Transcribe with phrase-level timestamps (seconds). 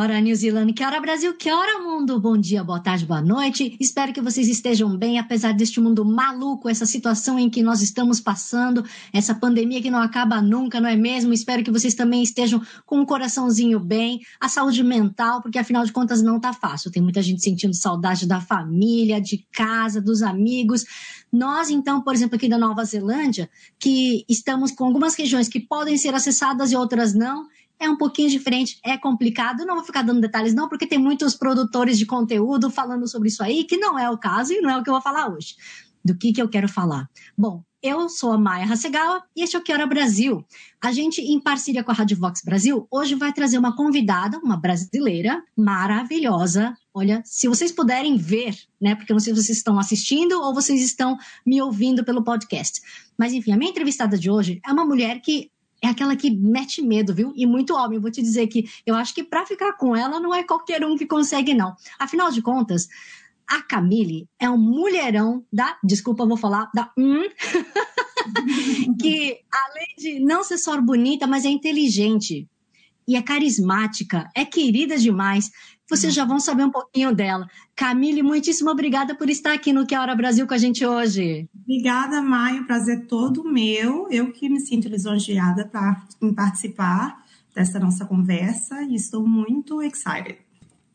[0.00, 0.72] Hora, New Zealand?
[0.72, 1.34] Que hora, Brasil?
[1.34, 2.18] Que hora, mundo?
[2.18, 3.76] Bom dia, boa tarde, boa noite.
[3.78, 8.18] Espero que vocês estejam bem, apesar deste mundo maluco, essa situação em que nós estamos
[8.18, 8.82] passando,
[9.12, 11.34] essa pandemia que não acaba nunca, não é mesmo?
[11.34, 15.84] Espero que vocês também estejam com o um coraçãozinho bem, a saúde mental, porque afinal
[15.84, 16.90] de contas não tá fácil.
[16.90, 20.86] Tem muita gente sentindo saudade da família, de casa, dos amigos.
[21.30, 25.98] Nós, então, por exemplo, aqui da Nova Zelândia, que estamos com algumas regiões que podem
[25.98, 27.46] ser acessadas e outras não,
[27.80, 29.64] é um pouquinho diferente, é complicado.
[29.64, 33.42] Não vou ficar dando detalhes, não, porque tem muitos produtores de conteúdo falando sobre isso
[33.42, 35.56] aí, que não é o caso e não é o que eu vou falar hoje.
[36.04, 37.08] Do que, que eu quero falar?
[37.36, 40.44] Bom, eu sou a Maia Hasegawa e este é o Que Hora Brasil.
[40.82, 44.56] A gente, em parceria com a Rádio Vox Brasil, hoje vai trazer uma convidada, uma
[44.56, 46.76] brasileira maravilhosa.
[46.92, 48.94] Olha, se vocês puderem ver, né?
[48.94, 52.82] Porque eu não sei se vocês estão assistindo ou vocês estão me ouvindo pelo podcast.
[53.18, 55.50] Mas enfim, a minha entrevistada de hoje é uma mulher que
[55.82, 57.32] é aquela que mete medo, viu?
[57.34, 57.98] E muito homem.
[57.98, 60.96] Vou te dizer que eu acho que para ficar com ela não é qualquer um
[60.96, 61.74] que consegue, não.
[61.98, 62.88] Afinal de contas,
[63.48, 67.24] a Camille é um mulherão da, desculpa, vou falar, da hum,
[69.00, 72.48] que além de não ser só bonita, mas é inteligente
[73.08, 75.50] e é carismática, é querida demais.
[75.90, 77.48] Vocês já vão saber um pouquinho dela.
[77.74, 81.48] Camille, muitíssimo obrigada por estar aqui no Que Hora Brasil com a gente hoje.
[81.62, 82.64] Obrigada, Maio.
[82.64, 84.06] Prazer todo meu.
[84.08, 90.38] Eu que me sinto lisonjeada pra, em participar dessa nossa conversa e estou muito excited.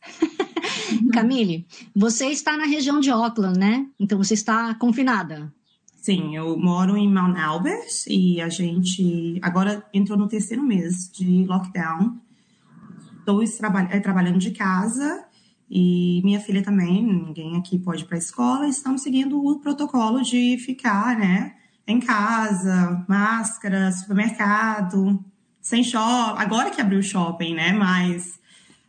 [1.12, 3.86] Camille, você está na região de Auckland, né?
[4.00, 5.52] Então você está confinada.
[5.94, 11.44] Sim, eu moro em Mount Albert e a gente agora entrou no terceiro mês de
[11.44, 12.16] lockdown.
[13.26, 15.24] Estou traba eh, trabalhando de casa
[15.68, 18.68] e minha filha também, ninguém aqui pode ir para a escola.
[18.68, 21.56] Estamos seguindo o protocolo de ficar, né,
[21.88, 25.24] em casa, máscara, supermercado,
[25.60, 26.40] sem shopping.
[26.40, 28.38] Agora que abriu o shopping, né, mas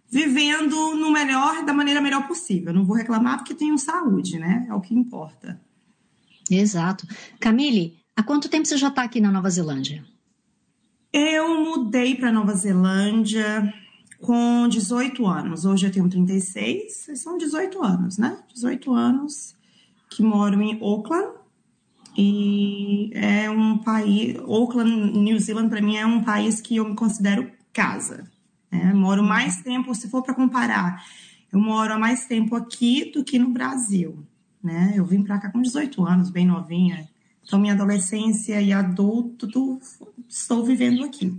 [0.08, 2.72] vivendo no melhor, da maneira melhor possível.
[2.72, 4.68] Não vou reclamar porque tenho saúde, né?
[4.70, 5.60] É o que importa.
[6.50, 7.08] Exato.
[7.40, 10.06] Camille, há quanto tempo você já está aqui na Nova Zelândia?
[11.12, 13.74] Eu mudei para Nova Zelândia
[14.22, 15.66] com 18 anos.
[15.66, 18.38] Hoje eu tenho 36, são 18 anos, né?
[18.54, 19.56] 18 anos
[20.10, 21.38] que moro em Auckland.
[22.18, 26.96] E é um país, Auckland, New Zealand, para mim é um país que eu me
[26.96, 28.30] considero casa.
[28.72, 28.92] Né?
[28.94, 31.04] Moro mais tempo, se for para comparar,
[31.54, 34.26] eu moro há mais tempo aqui do que no Brasil
[34.68, 34.94] né?
[34.96, 37.08] Eu vim para cá com 18 anos, bem novinha.
[37.44, 39.48] Então, minha adolescência e adulto,
[40.28, 41.34] estou vivendo aqui.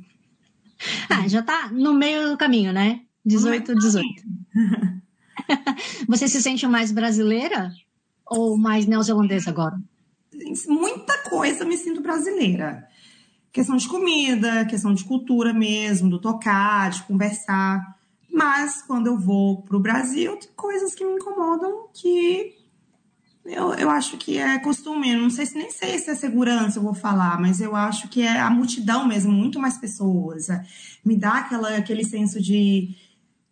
[1.09, 3.03] Ah, já está no meio do caminho, né?
[3.25, 4.23] 18, 18.
[6.09, 7.73] Você se sente mais brasileira
[8.27, 9.81] ou mais neozelandesa agora?
[10.69, 12.87] Muita coisa me sinto brasileira.
[13.53, 17.99] Questão de comida, questão de cultura mesmo, do tocar, de conversar.
[18.31, 22.58] Mas quando eu vou para o Brasil, tem coisas que me incomodam que
[23.49, 26.83] eu, eu acho que é costume, não sei se nem sei se é segurança, eu
[26.83, 30.49] vou falar, mas eu acho que é a multidão mesmo, muito mais pessoas.
[30.49, 30.65] É,
[31.05, 32.95] me dá aquela, aquele senso de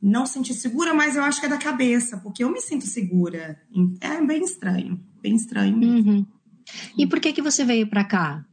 [0.00, 3.60] não sentir segura, mas eu acho que é da cabeça, porque eu me sinto segura.
[4.00, 6.10] É bem estranho, bem estranho mesmo.
[6.10, 6.26] Uhum.
[6.98, 8.44] E por que que você veio para cá?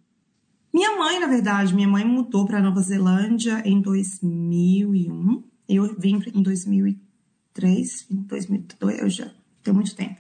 [0.74, 5.44] Minha mãe, na verdade, minha mãe mudou para Nova Zelândia em 2001.
[5.70, 9.32] Eu vim em 2003, em 2002, eu já
[9.62, 10.20] tenho muito tempo.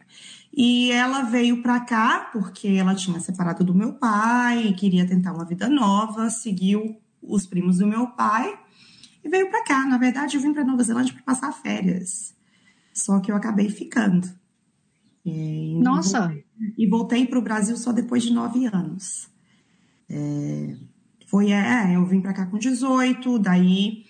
[0.55, 5.45] E ela veio para cá porque ela tinha separado do meu pai, queria tentar uma
[5.45, 8.55] vida nova, seguiu os primos do meu pai
[9.23, 9.85] e veio para cá.
[9.87, 12.35] Na verdade, eu vim para Nova Zelândia para passar férias.
[12.93, 14.29] Só que eu acabei ficando.
[15.25, 16.19] E Nossa!
[16.19, 16.45] Voltei,
[16.77, 19.29] e voltei para o Brasil só depois de nove anos.
[20.07, 20.75] É,
[21.25, 24.05] foi, é, eu vim para cá com 18, daí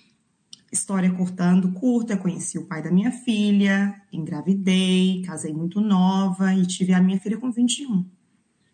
[0.74, 6.96] História cortando curta, conheci o pai da minha filha, engravidei, casei muito nova e tive
[6.96, 8.04] a minha filha com 21.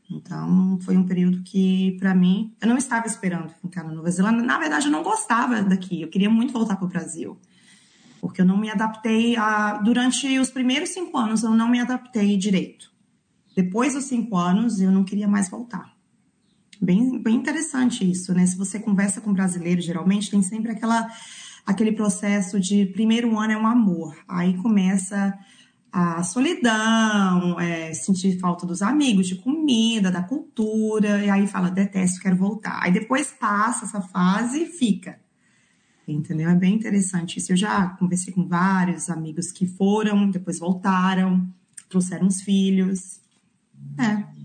[0.09, 4.41] Então, foi um período que, para mim, eu não estava esperando ficar na Nova Zelândia.
[4.41, 6.01] Na verdade, eu não gostava daqui.
[6.01, 7.37] Eu queria muito voltar para o Brasil.
[8.21, 9.73] Porque eu não me adaptei a.
[9.83, 12.93] Durante os primeiros cinco anos, eu não me adaptei direito.
[13.53, 15.93] Depois dos cinco anos, eu não queria mais voltar.
[16.81, 18.45] Bem, bem interessante isso, né?
[18.45, 21.09] Se você conversa com brasileiros, geralmente tem sempre aquela
[21.65, 25.37] aquele processo de primeiro ano é um amor, aí começa
[25.91, 32.21] a solidão, é, sentir falta dos amigos, de comida, da cultura, e aí fala, detesto,
[32.21, 32.79] quero voltar.
[32.83, 35.19] Aí depois passa essa fase e fica.
[36.07, 36.49] Entendeu?
[36.49, 37.51] É bem interessante isso.
[37.51, 41.47] Eu já conversei com vários amigos que foram, depois voltaram,
[41.87, 43.19] trouxeram os filhos.
[43.97, 44.38] É.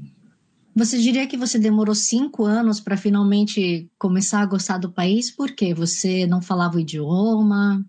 [0.74, 5.30] Você diria que você demorou cinco anos para finalmente começar a gostar do país?
[5.30, 5.72] Por quê?
[5.72, 7.84] Você não falava o idioma?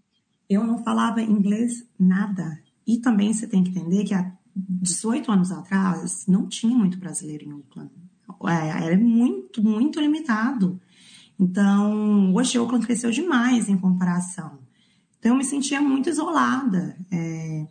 [0.48, 2.60] Eu não falava inglês nada.
[2.86, 7.46] E também você tem que entender que há 18 anos atrás não tinha muito brasileiro
[7.46, 7.92] em Oakland.
[8.48, 10.80] É, era muito, muito limitado.
[11.40, 14.60] Então, hoje Oakland cresceu demais em comparação.
[15.18, 16.96] Então, eu me sentia muito isolada.
[17.12, 17.68] É,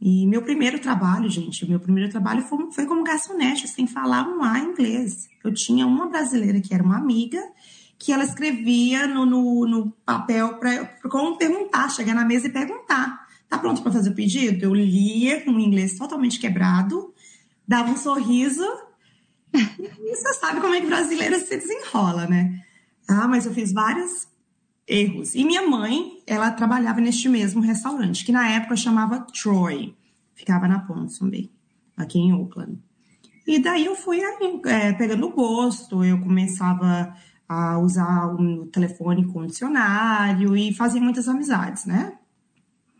[0.00, 4.42] e meu primeiro trabalho, gente, meu primeiro trabalho foi, foi como garçonete, sem falar um
[4.42, 5.28] A inglês.
[5.44, 7.38] Eu tinha uma brasileira que era uma amiga,
[7.98, 13.28] que ela escrevia no, no, no papel para como perguntar, chegar na mesa e perguntar.
[13.46, 14.64] Tá pronto para fazer o pedido?
[14.64, 17.12] Eu lia com inglês totalmente quebrado,
[17.68, 18.64] dava um sorriso.
[19.52, 22.64] e você sabe como é que brasileira se desenrola, né?
[23.06, 24.26] Ah, mas eu fiz vários
[24.90, 25.34] erros.
[25.34, 29.94] E minha mãe, ela trabalhava neste mesmo restaurante, que na época chamava Troy.
[30.34, 31.50] Ficava na Ponsonby,
[31.96, 32.78] aqui em Oakland.
[33.46, 34.20] E daí eu fui
[34.66, 37.14] é, pegando gosto, eu começava
[37.48, 42.14] a usar o telefone com dicionário e fazia muitas amizades, né?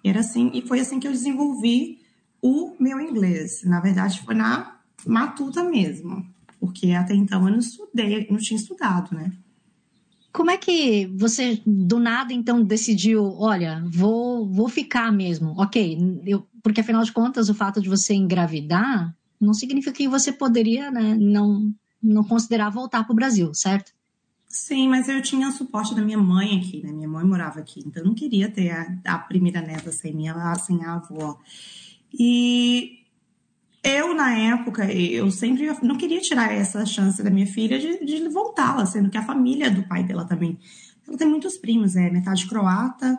[0.04, 1.98] Era assim, e foi assim que eu desenvolvi
[2.42, 3.62] o meu inglês.
[3.64, 6.26] Na verdade, foi na matuta mesmo,
[6.58, 9.32] porque até então eu não estudei, não tinha estudado, né?
[10.32, 16.20] Como é que você do nada então decidiu, olha, vou vou ficar mesmo, ok?
[16.24, 20.90] Eu, porque afinal de contas o fato de você engravidar não significa que você poderia,
[20.90, 21.72] né, não
[22.02, 23.92] não considerar voltar para o Brasil, certo?
[24.48, 26.90] Sim, mas eu tinha o suporte da minha mãe aqui, né?
[26.90, 30.54] Minha mãe morava aqui, então eu não queria ter a, a primeira neta sem minha,
[30.56, 31.38] sem a avó.
[32.12, 32.99] E
[33.82, 38.28] eu, na época, eu sempre não queria tirar essa chance da minha filha de, de
[38.28, 40.58] voltá-la, sendo que a família do pai dela também.
[41.06, 43.18] Ela tem muitos primos, é metade croata,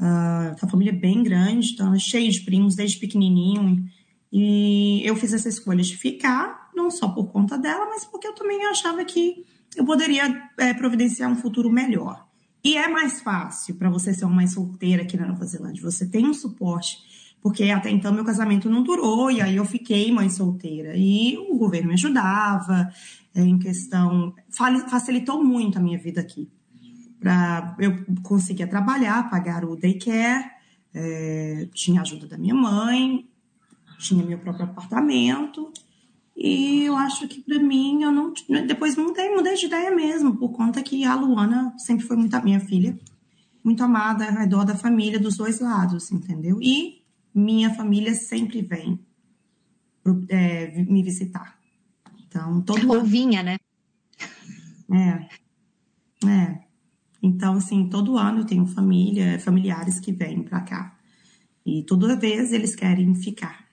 [0.00, 3.84] uh, a família é bem grande, então é cheia de primos desde pequenininho.
[4.32, 8.34] E eu fiz essa escolha de ficar, não só por conta dela, mas porque eu
[8.34, 9.44] também achava que
[9.76, 12.26] eu poderia é, providenciar um futuro melhor.
[12.62, 15.82] E é mais fácil para você ser uma mãe solteira aqui na Nova Zelândia.
[15.82, 16.98] Você tem um suporte,
[17.42, 20.92] porque até então meu casamento não durou, e aí eu fiquei mãe solteira.
[20.96, 22.90] E o governo me ajudava
[23.34, 24.34] é, em questão.
[24.50, 26.50] facilitou muito a minha vida aqui.
[27.18, 30.50] Pra, eu conseguia trabalhar, pagar o daycare,
[30.94, 33.26] é, tinha ajuda da minha mãe,
[33.98, 35.72] tinha meu próprio apartamento.
[36.36, 38.32] E eu acho que para mim, eu não.
[38.66, 42.42] Depois mudei, mudei de ideia mesmo, por conta que a Luana sempre foi muito a
[42.42, 42.98] minha filha,
[43.62, 46.58] muito amada ao redor da família dos dois lados, entendeu?
[46.62, 46.99] E
[47.34, 48.98] minha família sempre vem
[50.28, 51.58] é, me visitar.
[52.26, 53.58] Então, todo Ou vinha, né?
[54.92, 56.28] É.
[56.28, 56.60] É.
[57.22, 60.98] Então, assim, todo ano eu tenho família, familiares que vêm para cá.
[61.64, 63.64] E toda vez eles querem ficar.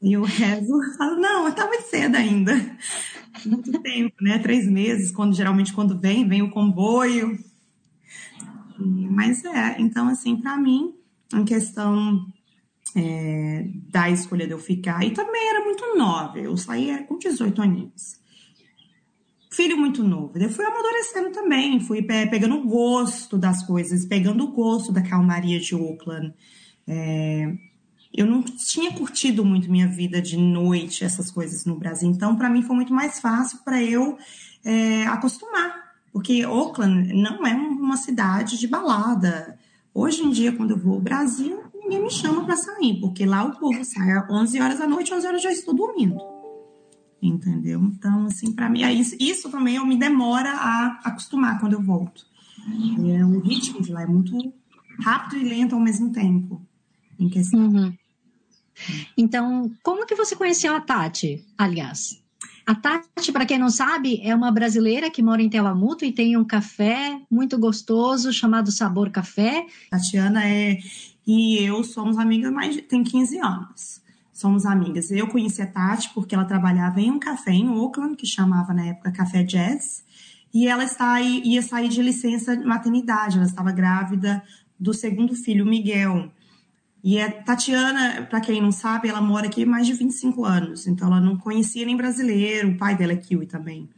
[0.00, 2.54] E eu rezo, falo, não, tá muito cedo ainda.
[3.46, 4.38] Muito tempo, né?
[4.38, 7.38] Três meses, quando geralmente quando vem, vem o comboio.
[8.78, 10.92] E, mas é, então assim, para mim,
[11.32, 12.26] a questão
[12.96, 17.62] é, da escolha de eu ficar, e também era muito nova, eu saí com 18
[17.62, 18.20] aninhos.
[19.52, 20.38] Filho muito novo.
[20.38, 25.74] Eu fui amadurecendo também, fui pegando gosto das coisas, pegando o gosto da calmaria de
[25.74, 26.32] Oakland.
[26.86, 27.52] É,
[28.12, 32.08] eu não tinha curtido muito minha vida de noite, essas coisas no Brasil.
[32.08, 34.16] Então, para mim, foi muito mais fácil para eu
[34.64, 35.90] é, acostumar.
[36.12, 39.58] Porque Oakland não é uma cidade de balada.
[39.92, 43.44] Hoje em dia, quando eu vou ao Brasil, ninguém me chama para sair, porque lá
[43.44, 46.16] o povo sai às 11 horas da noite, 11 horas já estou dormindo.
[47.20, 47.80] Entendeu?
[47.82, 52.24] Então, assim, para mim, isso, isso também eu me demora a acostumar quando eu volto.
[53.10, 54.36] É, o ritmo de lá é muito
[55.02, 56.62] rápido e lento ao mesmo tempo.
[57.18, 57.60] Em questão.
[57.60, 57.92] Uhum.
[59.16, 62.19] Então, como que você conheceu a Tati, aliás?
[62.70, 66.36] A Tati, para quem não sabe, é uma brasileira que mora em Telamuto e tem
[66.36, 69.66] um café muito gostoso chamado Sabor Café.
[69.90, 70.78] Tatiana é
[71.26, 74.00] e eu somos amigas mais tem 15 anos.
[74.32, 75.10] Somos amigas.
[75.10, 78.86] Eu conheci a Tati porque ela trabalhava em um café em Oakland que chamava na
[78.86, 80.04] época Café Jazz.
[80.54, 83.36] E ela está, ia sair de licença de maternidade.
[83.36, 84.44] Ela estava grávida
[84.78, 86.30] do segundo filho, Miguel.
[87.02, 91.08] E a Tatiana, para quem não sabe, ela mora aqui mais de 25 anos, então
[91.08, 93.88] ela não conhecia nem brasileiro, o pai dela é kiwi também.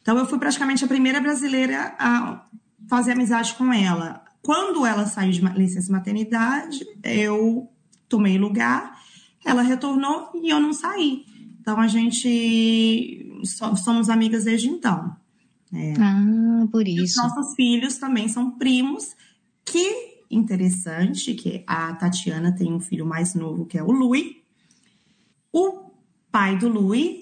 [0.00, 2.46] Então eu fui praticamente a primeira brasileira a
[2.88, 4.24] fazer amizade com ela.
[4.42, 7.68] quando ela saiu de licença maternidade, eu
[8.08, 8.98] tomei lugar,
[9.44, 11.26] ela retornou e eu não saí.
[11.60, 13.30] Então a gente
[13.76, 15.14] somos amigas desde então.
[15.72, 15.92] É.
[16.00, 17.04] Ah, por isso.
[17.04, 19.14] Os nossos filhos também são primos,
[19.64, 24.42] que interessante que a Tatiana tem um filho mais novo que é o Lui.
[25.52, 25.90] O
[26.30, 27.20] pai do Lui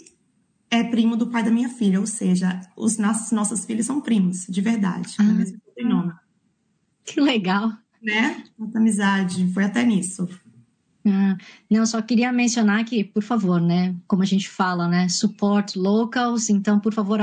[0.71, 4.61] é primo do pai da minha filha, ou seja, os nossos, filhos são primos, de
[4.61, 5.23] verdade, ah.
[5.23, 6.13] mesmo sobrenome.
[7.05, 7.73] Que legal.
[8.03, 8.45] Né?
[8.59, 10.29] Nossa amizade foi até nisso.
[11.07, 11.37] Ah,
[11.71, 13.95] não, só queria mencionar que, por favor, né?
[14.09, 15.09] Como a gente fala, né?
[15.09, 16.51] Support locals.
[16.51, 17.21] Então, por favor,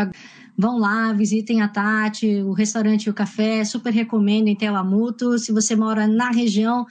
[0.58, 3.64] vão lá, visitem a Tati, o restaurante e o café.
[3.66, 5.38] Super recomendo em Telamuto.
[5.38, 6.86] Se você mora na região,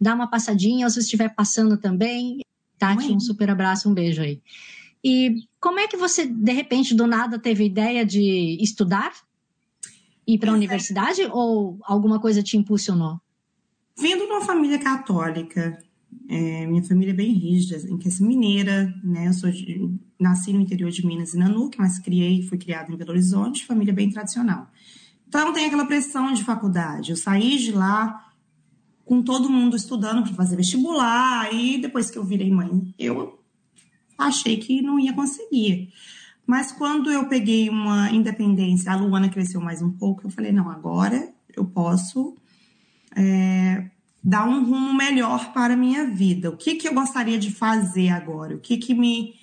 [0.00, 0.86] dá uma passadinha.
[0.86, 2.40] Ou se estiver passando também,
[2.78, 4.40] Tati, um super abraço, um beijo aí.
[5.02, 9.12] E como é que você, de repente, do nada, teve ideia de estudar?
[10.26, 11.22] Ir para a universidade?
[11.30, 13.20] Ou alguma coisa te impulsionou?
[13.98, 15.78] Vindo de uma família católica,
[16.32, 19.26] é, minha família é bem rígida, em que é mineira, né?
[19.26, 22.96] Eu sou de, nasci no interior de Minas, em Nanuque, mas criei, fui criada em
[22.96, 24.70] Belo Horizonte, família bem tradicional.
[25.26, 27.10] Então tem aquela pressão de faculdade.
[27.10, 28.32] Eu saí de lá
[29.04, 33.40] com todo mundo estudando para fazer vestibular e depois que eu virei mãe, eu
[34.16, 35.92] achei que não ia conseguir.
[36.46, 40.70] Mas quando eu peguei uma independência, a Luana cresceu mais um pouco, eu falei, não,
[40.70, 42.36] agora eu posso
[43.16, 43.90] é,
[44.22, 46.50] dar um rumo melhor para a minha vida.
[46.50, 48.54] O que, que eu gostaria de fazer agora?
[48.54, 49.34] O que, que, me,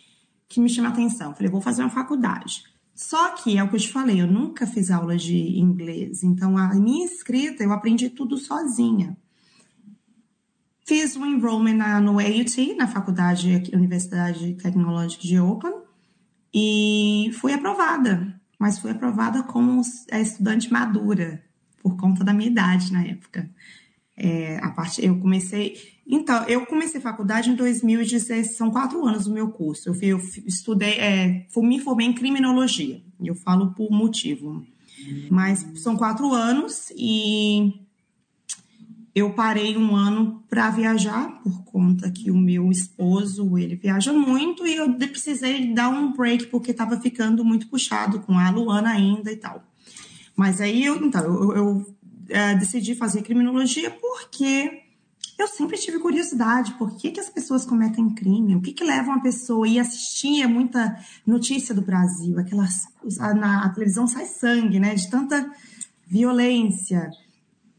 [0.48, 1.34] que me chama atenção?
[1.34, 2.64] Falei, vou fazer uma faculdade.
[2.98, 6.58] Só que, é o que eu te falei, eu nunca fiz aula de inglês, então
[6.58, 9.16] a minha escrita eu aprendi tudo sozinha.
[10.84, 15.78] Fiz um enrollment na, no AUT, na Faculdade Universidade Tecnológica de Oakland,
[16.52, 19.80] e fui aprovada, mas fui aprovada como
[20.12, 21.44] estudante madura,
[21.84, 23.48] por conta da minha idade na época.
[24.18, 25.78] É, a parte, eu comecei.
[26.08, 29.90] Então, eu comecei faculdade em 2016, são quatro anos o meu curso.
[29.90, 33.00] Eu, eu estudei, é, me formei em criminologia.
[33.24, 34.66] Eu falo por motivo.
[35.30, 37.74] Mas são quatro anos e
[39.14, 44.66] eu parei um ano para viajar por conta que o meu esposo ele viaja muito
[44.66, 49.32] e eu precisei dar um break porque estava ficando muito puxado com a Luana ainda
[49.32, 49.64] e tal.
[50.36, 51.97] Mas aí eu então eu, eu
[52.30, 54.84] é, decidi fazer criminologia porque
[55.38, 59.12] eu sempre tive curiosidade por que, que as pessoas cometem crime, o que, que leva
[59.12, 62.86] uma pessoa e assistia muita notícia do Brasil, aquelas
[63.36, 65.50] na televisão sai sangue, né, de tanta
[66.08, 67.10] violência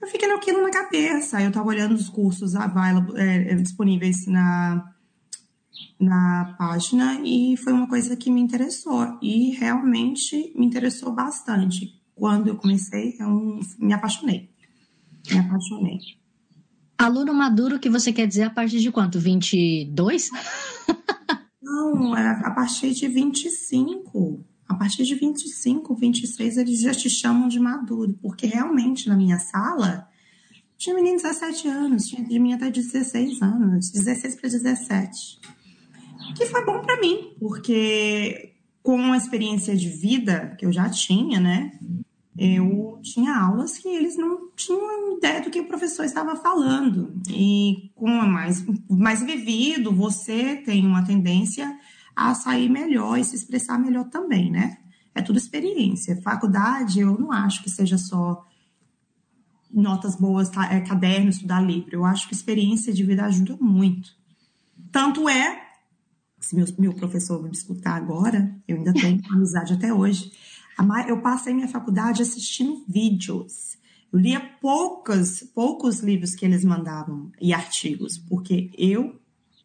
[0.01, 1.41] eu fiquei naquilo na cabeça.
[1.41, 4.95] Eu estava olhando os cursos é, é, disponíveis na,
[5.99, 9.19] na página e foi uma coisa que me interessou.
[9.21, 11.98] E realmente me interessou bastante.
[12.19, 14.51] Quando eu comecei, eu me apaixonei.
[15.31, 15.99] Me apaixonei.
[16.99, 19.21] Aluno maduro que você quer dizer a partir de quanto?
[19.21, 20.31] 22?
[21.63, 24.45] Não, é a partir de 25.
[24.69, 29.39] A partir de 25, 26, eles já te chamam de maduro, porque realmente na minha
[29.39, 30.09] sala
[30.77, 35.41] tinha menino de 17 anos, tinha de mim até 16 anos, 16 para 17.
[36.37, 41.41] Que foi bom para mim, porque com a experiência de vida que eu já tinha,
[41.41, 41.79] né?
[42.39, 47.21] Eu tinha aulas que eles não tinham ideia do que o professor estava falando.
[47.29, 51.69] E com mais, mais vivido, você tem uma tendência
[52.15, 54.79] a sair melhor e se expressar melhor também, né?
[55.15, 56.21] É tudo experiência.
[56.23, 58.45] Faculdade, eu não acho que seja só
[59.71, 61.91] notas boas, é, caderno, estudar livro.
[61.93, 64.11] Eu acho que experiência de vida ajuda muito.
[64.93, 65.61] Tanto é,
[66.41, 70.31] se meu, meu professor me escutar agora, eu ainda tenho amizade até hoje.
[71.09, 73.77] Eu passei minha faculdade assistindo vídeos.
[74.13, 79.21] Eu lia poucos, poucos livros que eles mandavam e artigos, porque eu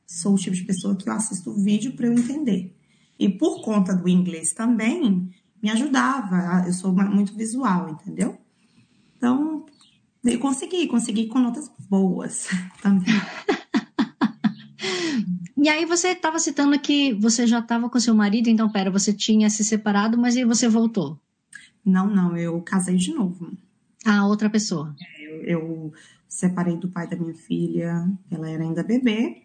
[0.05, 2.75] sou o tipo de pessoa que eu assisto vídeo para eu entender.
[3.17, 5.29] E por conta do inglês também,
[5.61, 6.67] me ajudava.
[6.67, 8.37] Eu sou muito visual, entendeu?
[9.15, 9.65] Então,
[10.23, 12.47] eu consegui, consegui com notas boas
[12.81, 13.13] também.
[15.63, 19.13] E aí você estava citando que você já estava com seu marido, então pera, você
[19.13, 21.17] tinha se separado, mas aí você voltou?
[21.85, 23.49] Não, não, eu casei de novo.
[24.05, 24.93] Ah, outra pessoa.
[24.99, 25.93] É, eu, eu
[26.27, 29.43] separei do pai da minha filha, ela era ainda bebê,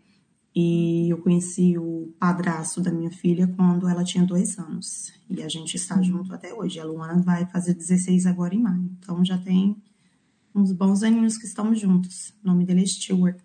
[0.52, 5.12] e eu conheci o padrasto da minha filha quando ela tinha dois anos.
[5.30, 6.02] E a gente está uhum.
[6.02, 6.80] junto até hoje.
[6.80, 8.90] A Luana vai fazer 16 agora em maio.
[8.98, 9.80] Então já tem
[10.52, 12.34] uns bons aninhos que estamos juntos.
[12.42, 13.38] O nome dele é Stewart.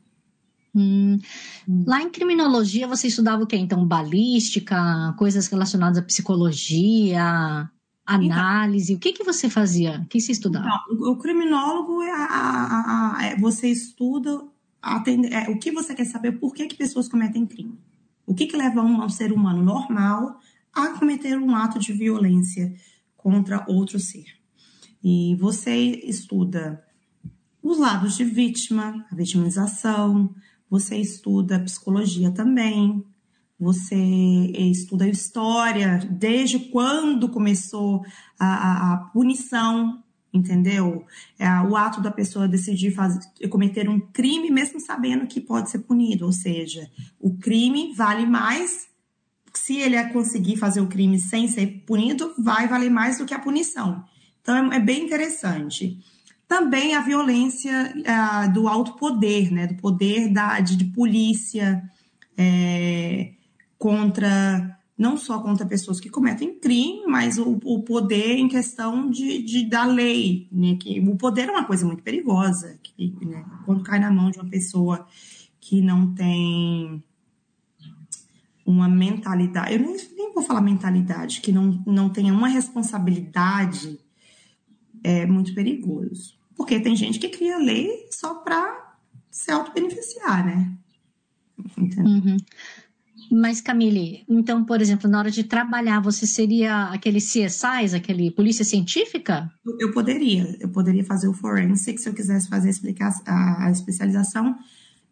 [0.76, 1.20] Hum.
[1.68, 1.84] hum.
[1.86, 3.56] Lá em criminologia você estudava o quê?
[3.56, 7.70] Então, balística, coisas relacionadas à psicologia,
[8.06, 8.94] análise.
[8.94, 10.02] Então, o que, que você fazia?
[10.02, 10.68] O que você estudava?
[10.92, 14.44] Então, o criminólogo é a, a, a, é, você estuda
[15.32, 17.78] é, o que você quer saber, por que, que pessoas cometem crime.
[18.26, 20.40] O que, que leva um, um ser humano normal
[20.74, 22.74] a cometer um ato de violência
[23.16, 24.26] contra outro ser.
[25.04, 26.84] E você estuda
[27.62, 30.34] os lados de vítima, a vitimização,
[30.74, 33.06] você estuda psicologia também,
[33.60, 38.04] você estuda história, desde quando começou
[38.40, 40.04] a, a, a punição,
[40.34, 41.06] entendeu?
[41.38, 43.20] É, o ato da pessoa decidir fazer,
[43.52, 46.90] cometer um crime, mesmo sabendo que pode ser punido, ou seja,
[47.20, 48.88] o crime vale mais.
[49.54, 53.40] Se ele conseguir fazer o crime sem ser punido, vai valer mais do que a
[53.40, 54.04] punição.
[54.42, 56.00] Então é, é bem interessante.
[56.54, 59.66] Também a violência uh, do alto poder, né?
[59.66, 61.84] Do poder da, de, de polícia.
[62.38, 63.32] É,
[63.80, 69.42] contra não só contra pessoas que cometem crime, mas o, o poder em questão de,
[69.42, 70.78] de da lei, né?
[70.80, 73.44] Que o poder é uma coisa muito perigosa, que né?
[73.66, 75.08] quando cai na mão de uma pessoa
[75.60, 77.04] que não tem
[78.64, 84.00] uma mentalidade, eu nem, nem vou falar mentalidade, que não, não tenha uma responsabilidade,
[85.04, 86.43] é muito perigoso.
[86.56, 88.96] Porque tem gente que cria lei só para
[89.30, 90.72] se auto-beneficiar, né?
[91.78, 92.38] Uhum.
[93.32, 98.64] Mas, Camille, então, por exemplo, na hora de trabalhar, você seria aquele CSI, aquele polícia
[98.64, 99.52] científica?
[99.80, 102.72] Eu poderia, eu poderia fazer o forensic se eu quisesse fazer
[103.26, 104.56] a, a especialização,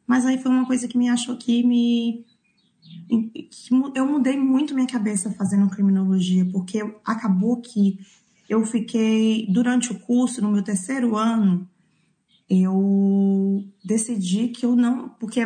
[0.06, 2.26] mas aí foi uma coisa que me achou que me.
[3.96, 8.00] Eu mudei muito minha cabeça fazendo criminologia, porque acabou que
[8.50, 11.68] eu fiquei, durante o curso, no meu terceiro ano,
[12.50, 15.10] eu decidi que eu não.
[15.10, 15.42] Porque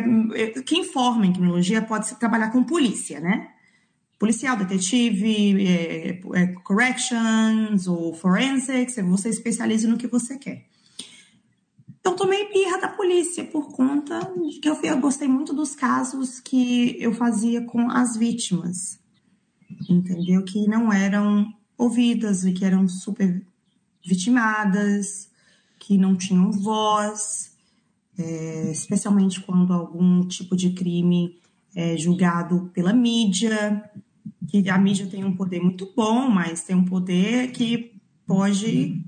[0.66, 3.48] quem forma em criminologia pode trabalhar com polícia, né?
[4.18, 10.66] Policial, detetive, é, é, corrections ou forensics, você especializa no que você quer.
[12.04, 16.40] Eu tomei birra da polícia por conta de que eu, eu gostei muito dos casos
[16.40, 18.98] que eu fazia com as vítimas,
[19.88, 20.44] entendeu?
[20.44, 23.44] Que não eram ouvidas e que eram super
[24.04, 25.30] vitimadas
[25.78, 27.52] que não tinham voz,
[28.18, 31.38] é, especialmente quando algum tipo de crime
[31.74, 33.90] é julgado pela mídia,
[34.48, 37.92] que a mídia tem um poder muito bom, mas tem um poder que
[38.26, 39.04] pode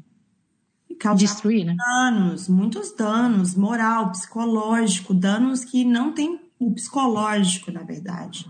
[0.99, 1.77] causar Destruir, né?
[1.77, 8.47] danos, muitos danos, moral, psicológico, danos que não tem o psicológico, na verdade.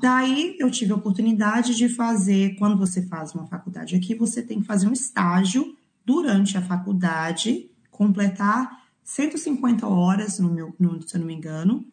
[0.00, 4.60] Daí eu tive a oportunidade de fazer, quando você faz uma faculdade aqui, você tem
[4.60, 11.20] que fazer um estágio durante a faculdade, completar 150 horas, no meu, no, se eu
[11.20, 11.84] não me engano,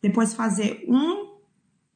[0.00, 1.34] depois fazer um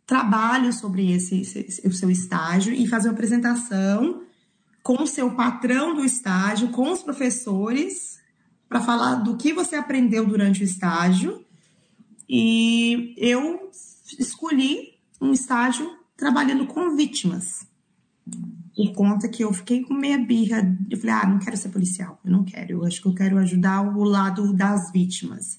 [0.06, 4.22] trabalho sobre esse, esse, o seu estágio e fazer uma apresentação
[4.82, 8.18] com o seu patrão do estágio, com os professores,
[8.68, 11.44] para falar do que você aprendeu durante o estágio.
[12.28, 13.70] E eu
[14.18, 17.66] escolhi um estágio trabalhando com vítimas
[18.78, 20.76] por conta que eu fiquei com meia birra.
[20.88, 23.36] Eu falei, ah, não quero ser policial, eu não quero, eu acho que eu quero
[23.38, 25.58] ajudar o lado das vítimas.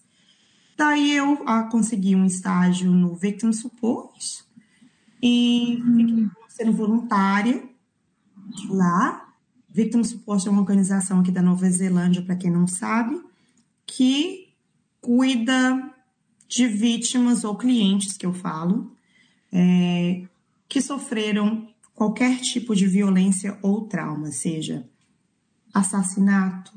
[0.77, 4.45] Daí eu ah, consegui um estágio no Victim Support
[5.21, 7.67] e fiquei sendo voluntária
[8.69, 9.33] lá.
[9.69, 13.21] Victim Support é uma organização aqui da Nova Zelândia, para quem não sabe,
[13.85, 14.47] que
[15.01, 15.93] cuida
[16.47, 18.95] de vítimas ou clientes que eu falo,
[19.51, 20.23] é,
[20.67, 24.87] que sofreram qualquer tipo de violência ou trauma, seja
[25.73, 26.71] assassinato,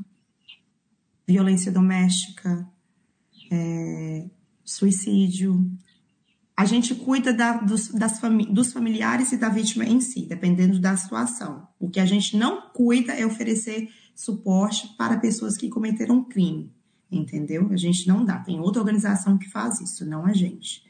[1.26, 2.68] violência doméstica,
[3.50, 4.26] é,
[4.64, 5.70] suicídio.
[6.56, 10.78] A gente cuida da, dos, das fami dos familiares e da vítima em si, dependendo
[10.78, 11.66] da situação.
[11.78, 16.70] O que a gente não cuida é oferecer suporte para pessoas que cometeram crime,
[17.10, 17.68] entendeu?
[17.72, 18.38] A gente não dá.
[18.40, 20.82] Tem outra organização que faz isso, não a gente.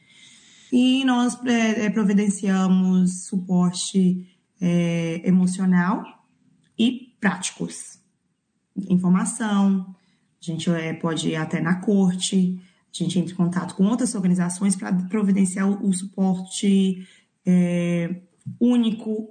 [0.75, 4.27] E nós é, é, providenciamos suporte
[4.59, 6.03] é, emocional
[6.75, 7.99] e práticos.
[8.89, 9.95] Informação,
[10.41, 12.59] a gente é, pode ir até na corte,
[12.91, 17.07] a gente entra em contato com outras organizações para providenciar o, o suporte
[17.45, 18.21] é,
[18.59, 19.29] único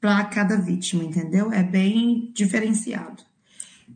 [0.00, 1.52] para cada vítima, entendeu?
[1.52, 3.24] É bem diferenciado.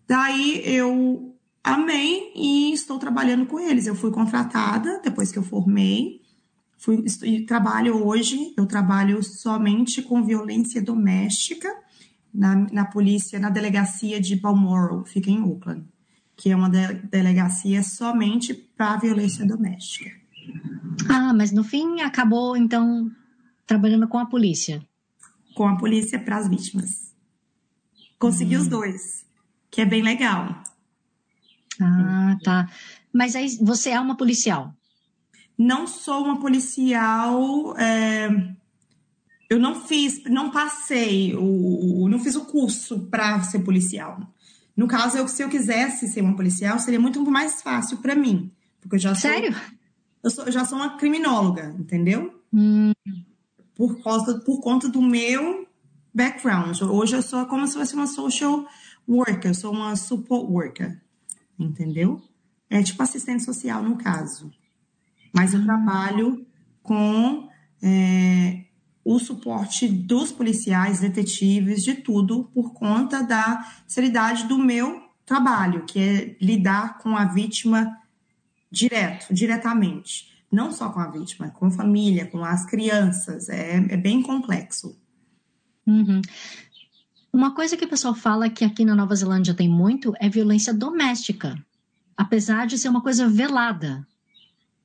[0.08, 3.86] Daí eu amei e estou trabalhando com eles.
[3.86, 6.21] Eu fui contratada depois que eu formei
[6.82, 7.00] Fui,
[7.46, 11.72] trabalho hoje, eu trabalho somente com violência doméstica
[12.34, 15.84] na, na polícia, na delegacia de Balmoral, fica em Auckland,
[16.36, 20.10] que é uma de, delegacia somente para violência doméstica.
[21.08, 23.08] Ah, mas no fim acabou então
[23.64, 24.84] trabalhando com a polícia?
[25.54, 27.14] Com a polícia para as vítimas.
[28.18, 28.60] Consegui hum.
[28.60, 29.24] os dois,
[29.70, 30.64] que é bem legal.
[31.80, 32.68] Ah, tá?
[33.12, 34.74] Mas aí você é uma policial?
[35.56, 37.76] Não sou uma policial.
[37.78, 38.28] É...
[39.48, 44.18] Eu não fiz, não passei, o, não fiz o curso para ser policial.
[44.74, 48.50] No caso, eu, se eu quisesse ser uma policial, seria muito mais fácil para mim.
[48.80, 49.54] Porque eu já sou, Sério?
[50.22, 52.42] Eu, sou, eu já sou uma criminóloga, entendeu?
[52.52, 52.92] Hum.
[53.74, 55.66] Por, causa, por conta do meu
[56.14, 56.80] background.
[56.82, 58.66] Hoje eu sou como se fosse uma social
[59.08, 61.00] worker, eu sou uma support worker,
[61.58, 62.22] entendeu?
[62.70, 64.50] É tipo assistente social no caso.
[65.32, 66.46] Mas eu trabalho
[66.82, 67.48] com
[67.82, 68.64] é,
[69.04, 75.98] o suporte dos policiais, detetives, de tudo, por conta da seriedade do meu trabalho, que
[75.98, 77.98] é lidar com a vítima
[78.70, 80.30] direto, diretamente.
[80.50, 83.48] Não só com a vítima, com a família, com as crianças.
[83.48, 84.96] É, é bem complexo.
[85.86, 86.20] Uhum.
[87.32, 90.74] Uma coisa que o pessoal fala que aqui na Nova Zelândia tem muito é violência
[90.74, 91.56] doméstica,
[92.14, 94.06] apesar de ser uma coisa velada,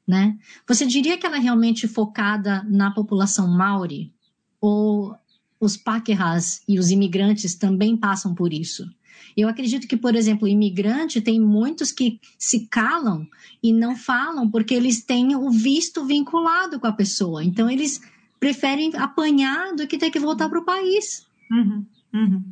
[0.08, 0.38] né?
[0.66, 4.14] Você diria que ela é realmente focada na população maori?
[4.62, 5.16] Ou
[5.60, 8.90] os paquerras e os imigrantes também passam por isso?
[9.36, 13.28] Eu acredito que, por exemplo, imigrante tem muitos que se calam
[13.62, 17.44] e não falam porque eles têm o visto vinculado com a pessoa.
[17.44, 18.02] Então, eles
[18.40, 21.26] preferem apanhar do que ter que voltar para o país.
[21.52, 22.44] Uhum, uhum.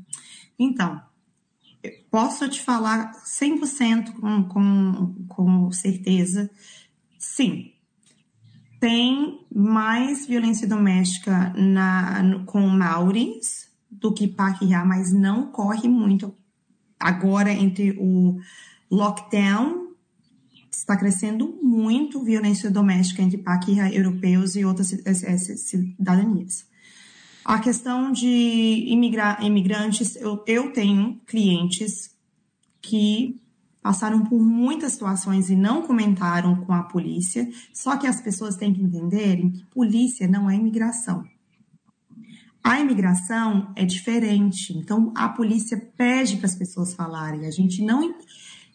[0.59, 1.01] Então,
[2.09, 6.49] posso te falar 100% com, com, com certeza,
[7.33, 7.71] sim.
[8.79, 16.35] Tem mais violência doméstica na, com Maurins do que Paquiá, mas não corre muito
[16.99, 18.39] agora entre o
[18.89, 19.85] lockdown
[20.71, 24.87] está crescendo muito violência doméstica entre paquirra europeus e outras
[25.57, 26.65] cidadanias.
[27.43, 32.11] A questão de imigra imigrantes, eu, eu tenho clientes
[32.81, 33.39] que
[33.85, 38.73] passaram por muitas situações e não comentaram com a polícia, só que as pessoas têm
[38.73, 41.23] que entenderem que polícia não é imigração.
[42.63, 47.45] A imigração é diferente, então a polícia pede para as pessoas falarem.
[47.45, 48.15] A gente não.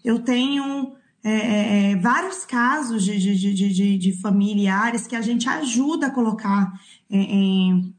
[0.05, 0.92] Eu tenho
[1.25, 6.11] é, é, é, vários casos de, de, de, de, familiares que a gente ajuda a
[6.12, 6.73] colocar
[7.11, 7.92] em,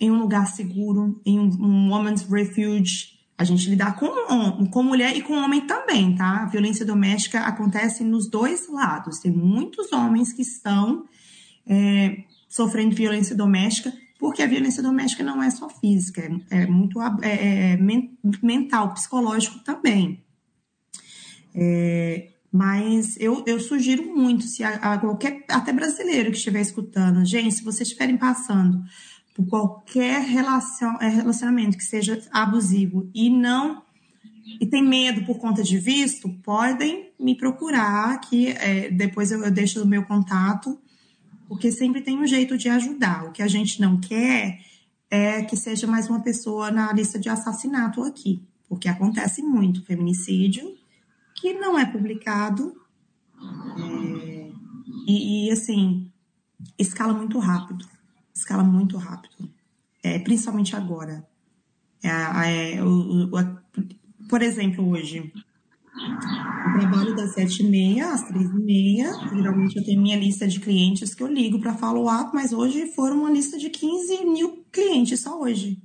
[0.00, 3.15] em um lugar seguro, em um, um woman's refuge.
[3.38, 6.42] A gente lidar com, com mulher e com homem também, tá?
[6.42, 9.18] A violência doméstica acontece nos dois lados.
[9.18, 11.04] Tem muitos homens que estão
[11.66, 17.00] é, sofrendo violência doméstica, porque a violência doméstica não é só física, é, é muito
[17.00, 17.78] é, é
[18.42, 20.24] mental, psicológico também.
[21.54, 27.24] É, mas eu, eu sugiro muito, se a, a qualquer, até brasileiro que estiver escutando,
[27.24, 28.82] gente, se vocês estiverem passando
[29.36, 33.82] por qualquer relação, é, relacionamento que seja abusivo e não
[34.60, 39.50] e tem medo por conta de visto, podem me procurar, que é, depois eu, eu
[39.50, 40.78] deixo o meu contato,
[41.48, 43.26] porque sempre tem um jeito de ajudar.
[43.26, 44.60] O que a gente não quer
[45.10, 50.74] é que seja mais uma pessoa na lista de assassinato aqui, porque acontece muito feminicídio
[51.34, 52.74] que não é publicado.
[53.78, 54.50] É,
[55.06, 56.10] e, e, assim,
[56.78, 57.86] escala muito rápido.
[58.36, 59.50] Escala muito rápido.
[60.02, 61.26] É, principalmente agora.
[62.02, 63.62] É, é, o, o, a,
[64.28, 69.10] por exemplo, hoje, eu trabalho das sete e meia às três e meia.
[69.34, 73.20] Geralmente eu tenho minha lista de clientes que eu ligo para follow-up, mas hoje foram
[73.20, 75.82] uma lista de 15 mil clientes só hoje.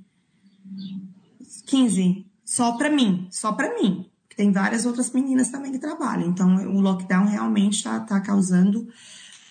[1.66, 2.26] 15.
[2.44, 3.26] Só para mim.
[3.30, 6.28] Só para mim tem várias outras meninas também que trabalham.
[6.28, 8.88] Então, o lockdown realmente está tá causando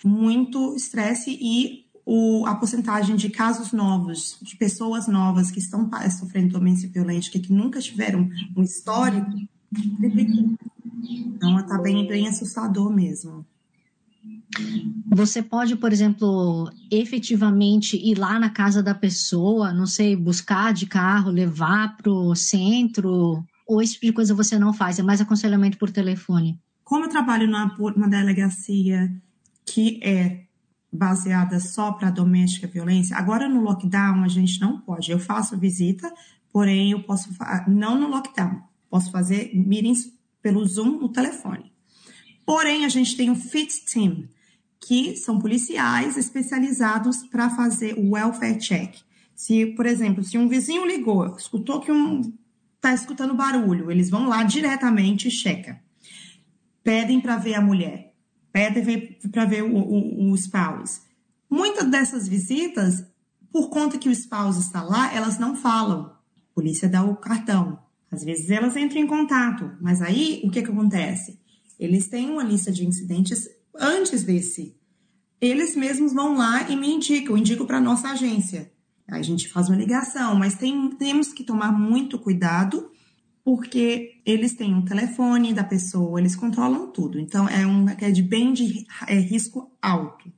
[0.04, 6.50] muito estresse e o, a porcentagem de casos novos, de pessoas novas que estão sofrendo
[6.50, 9.30] violência violenta, que, que nunca tiveram um histórico,
[11.02, 13.44] Então, está bem, bem assustador mesmo.
[15.10, 20.86] Você pode, por exemplo, efetivamente ir lá na casa da pessoa, não sei, buscar de
[20.86, 24.98] carro, levar para o centro, ou esse tipo de coisa você não faz?
[24.98, 26.58] É mais aconselhamento por telefone?
[26.84, 29.10] Como eu trabalho numa, delegacia
[29.64, 30.44] que é
[30.92, 35.10] baseada só para doméstica violência, agora no lockdown a gente não pode.
[35.10, 36.12] Eu faço visita,
[36.52, 37.30] porém eu posso
[37.66, 41.72] não no lockdown, posso fazer meetings pelo Zoom no telefone.
[42.44, 44.28] Porém a gente tem um fit team,
[44.80, 48.96] que são policiais especializados para fazer o welfare check.
[49.34, 52.20] Se, por exemplo, se um vizinho ligou, escutou que um
[52.76, 55.80] está escutando barulho, eles vão lá diretamente e checa.
[56.82, 58.11] Pedem para ver a mulher,
[58.52, 61.00] pedem para ver o, o, o spouse.
[61.50, 63.04] Muitas dessas visitas,
[63.50, 66.06] por conta que o spouse está lá, elas não falam.
[66.06, 67.78] A polícia dá o cartão.
[68.10, 71.40] Às vezes elas entram em contato, mas aí o que, que acontece?
[71.78, 74.76] Eles têm uma lista de incidentes antes desse.
[75.40, 78.70] Eles mesmos vão lá e me indicam, indicam para nossa agência.
[79.08, 82.91] Aí a gente faz uma ligação, mas tem, temos que tomar muito cuidado
[83.44, 87.18] porque eles têm um telefone da pessoa, eles controlam tudo.
[87.18, 90.32] Então é um é de bem de é risco alto.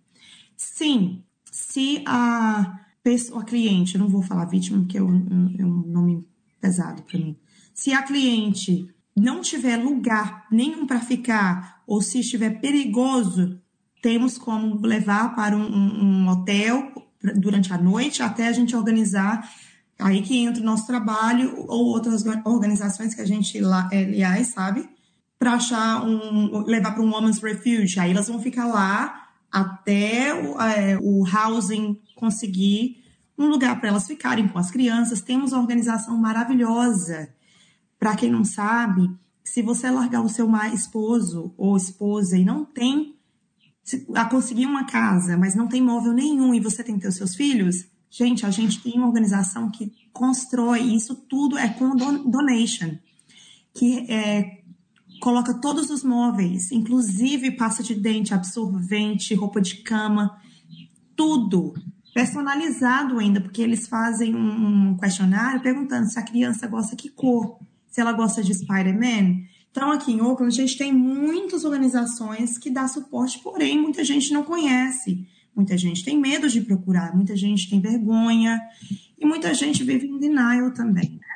[0.56, 5.64] Sim, se a pessoa, a cliente, eu não vou falar vítima porque é um, é
[5.64, 6.26] um nome
[6.60, 7.36] pesado para mim.
[7.74, 13.60] Se a cliente não tiver lugar nenhum para ficar ou se estiver perigoso,
[14.00, 16.92] temos como levar para um, um, um hotel
[17.36, 19.48] durante a noite até a gente organizar
[19.98, 23.58] Aí que entra o nosso trabalho ou outras organizações que a gente,
[23.92, 24.88] aliás, sabe,
[25.38, 27.98] para achar um, levar para um Women's Refuge.
[28.00, 33.04] Aí elas vão ficar lá até o, é, o housing conseguir
[33.38, 35.20] um lugar para elas ficarem com as crianças.
[35.20, 37.28] Temos uma organização maravilhosa.
[37.98, 39.08] Para quem não sabe,
[39.44, 43.14] se você largar o seu esposo ou esposa e não tem
[44.14, 47.16] a conseguir uma casa, mas não tem móvel nenhum e você tem que ter os
[47.16, 52.96] seus filhos, Gente, a gente tem uma organização que constrói isso tudo é com donation,
[53.74, 54.60] que é,
[55.20, 60.40] coloca todos os móveis, inclusive pasta de dente, absorvente, roupa de cama,
[61.16, 61.74] tudo
[62.14, 68.00] personalizado ainda, porque eles fazem um questionário perguntando se a criança gosta que cor, se
[68.00, 69.40] ela gosta de Spider-Man.
[69.72, 74.32] Então, aqui em Oakland, a gente tem muitas organizações que dá suporte, porém, muita gente
[74.32, 75.26] não conhece.
[75.54, 78.60] Muita gente tem medo de procurar, muita gente tem vergonha
[79.18, 81.34] e muita gente vive em denial também, né?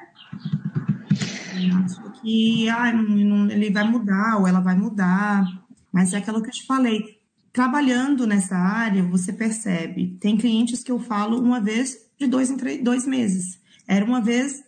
[2.20, 5.44] Que ah, não, ele vai mudar ou ela vai mudar,
[5.92, 7.18] mas é aquilo que eu te falei.
[7.52, 10.16] Trabalhando nessa área, você percebe.
[10.20, 13.59] Tem clientes que eu falo uma vez de dois em três, dois meses.
[13.87, 14.62] Era uma vez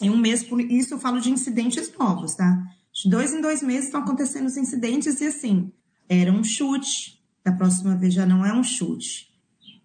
[0.00, 2.62] em um mês, por isso eu falo de incidentes novos, tá?
[2.92, 5.72] De dois em dois meses estão acontecendo os incidentes e assim,
[6.08, 9.30] era um chute, da próxima vez já não é um chute,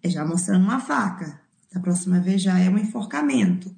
[0.02, 1.40] é já mostrando uma faca.
[1.72, 3.74] Da próxima vez já é um enforcamento.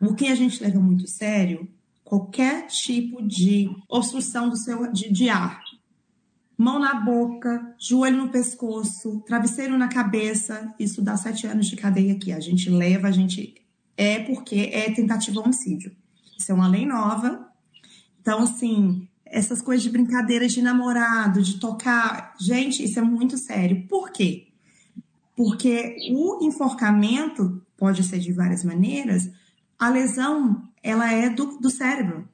[0.00, 1.66] O que a gente leva muito sério,
[2.04, 5.62] qualquer tipo de obstrução do seu de, de ar.
[6.58, 12.14] Mão na boca, joelho no pescoço, travesseiro na cabeça, isso dá sete anos de cadeia
[12.14, 12.32] aqui.
[12.32, 13.54] A gente leva, a gente
[13.96, 15.94] é porque é tentativa homicídio.
[16.36, 17.48] Isso é uma lei nova.
[18.20, 22.34] Então, assim, essas coisas de brincadeiras de namorado, de tocar.
[22.40, 23.86] Gente, isso é muito sério.
[23.88, 24.48] Por quê?
[25.36, 29.28] Porque o enforcamento pode ser de várias maneiras.
[29.78, 32.28] A lesão, ela é do, do cérebro.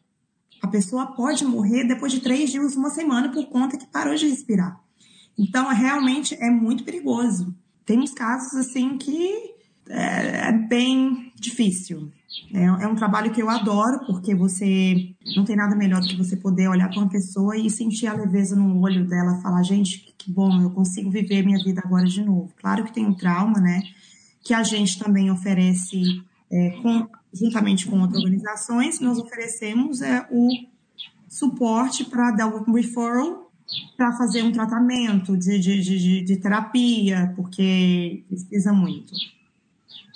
[0.62, 4.28] A pessoa pode morrer depois de três dias, uma semana, por conta que parou de
[4.28, 4.80] respirar.
[5.36, 7.52] Então, realmente é muito perigoso.
[7.84, 9.54] Tem uns casos, assim, que
[9.88, 12.12] é, é bem difícil.
[12.54, 16.16] É, é, um trabalho que eu adoro, porque você não tem nada melhor do que
[16.16, 20.14] você poder olhar para uma pessoa e sentir a leveza no olho dela, falar, gente,
[20.16, 22.52] que bom, eu consigo viver minha vida agora de novo.
[22.60, 23.82] Claro que tem um trauma, né?
[24.42, 30.48] Que a gente também oferece, é, com, juntamente com outras organizações, nós oferecemos é, o
[31.28, 33.50] suporte para dar o referral
[33.96, 39.14] para fazer um tratamento de, de, de, de terapia, porque precisa muito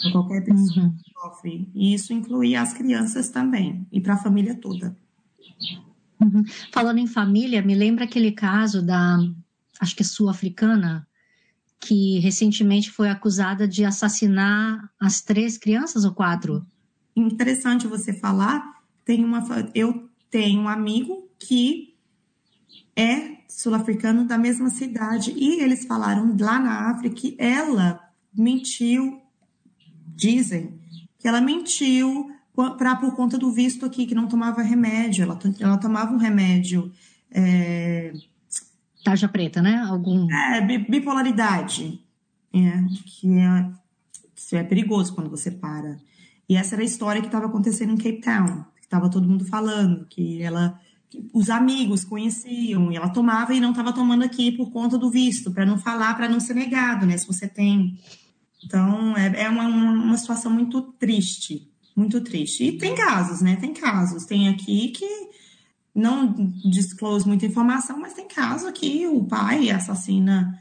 [0.03, 0.95] para qualquer pessoa uhum.
[1.27, 1.69] Sofre.
[1.75, 4.97] E isso inclui as crianças também, e para a família toda.
[6.21, 6.45] Uhum.
[6.73, 9.19] Falando em família, me lembra aquele caso da,
[9.81, 11.07] acho que é sul-africana,
[11.79, 16.67] que recentemente foi acusada de assassinar as três crianças ou quatro?
[17.15, 18.63] Interessante você falar.
[19.05, 21.95] Tem uma, eu tenho um amigo que
[22.97, 28.01] é sul-africano da mesma cidade e eles falaram lá na África que ela
[28.35, 29.21] mentiu
[30.17, 30.81] dizem
[31.29, 32.31] ela mentiu
[32.79, 35.23] pra, por conta do visto aqui, que não tomava remédio.
[35.23, 36.91] Ela, ela tomava um remédio.
[37.31, 38.13] É...
[39.05, 39.77] Tarja preta, né?
[39.89, 40.31] Algum.
[40.33, 42.01] É, bipolaridade.
[42.53, 43.71] É, que é,
[44.35, 45.99] isso é perigoso quando você para.
[46.49, 49.45] E essa era a história que estava acontecendo em Cape Town, que estava todo mundo
[49.45, 50.81] falando, que ela
[51.33, 55.51] os amigos conheciam e ela tomava e não estava tomando aqui por conta do visto,
[55.53, 57.17] para não falar, para não ser negado, né?
[57.17, 57.99] Se você tem
[58.67, 62.65] então, é, é uma, uma situação muito triste, muito triste.
[62.65, 63.57] E tem casos, né?
[63.57, 64.25] Tem casos.
[64.25, 65.07] Tem aqui que
[65.95, 70.61] não disclose muita informação, mas tem caso que o pai assassina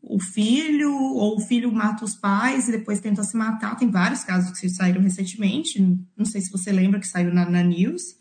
[0.00, 3.76] o filho, ou o filho mata os pais e depois tenta se matar.
[3.76, 5.80] Tem vários casos que saíram recentemente.
[6.16, 8.16] Não sei se você lembra que saiu na, na news.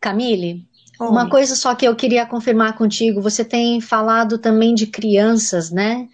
[0.00, 0.68] Camille,
[1.00, 1.08] Oi.
[1.08, 3.20] uma coisa só que eu queria confirmar contigo.
[3.22, 6.06] Você tem falado também de crianças, né?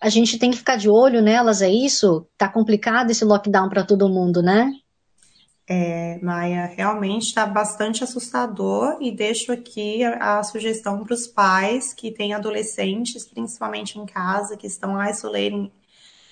[0.00, 2.26] A gente tem que ficar de olho nelas, é isso?
[2.36, 4.70] Tá complicado esse lockdown para todo mundo, né?
[5.70, 11.92] É, Maia, realmente está bastante assustador e deixo aqui a, a sugestão para os pais
[11.92, 15.70] que têm adolescentes, principalmente em casa, que estão isolating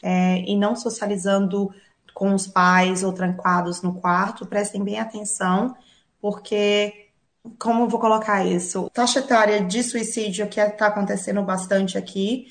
[0.02, 1.70] é, e não socializando
[2.14, 5.76] com os pais ou trancados no quarto, prestem bem atenção,
[6.18, 7.10] porque,
[7.58, 8.88] como eu vou colocar isso?
[8.94, 12.46] Taxa etária de suicídio que está acontecendo bastante aqui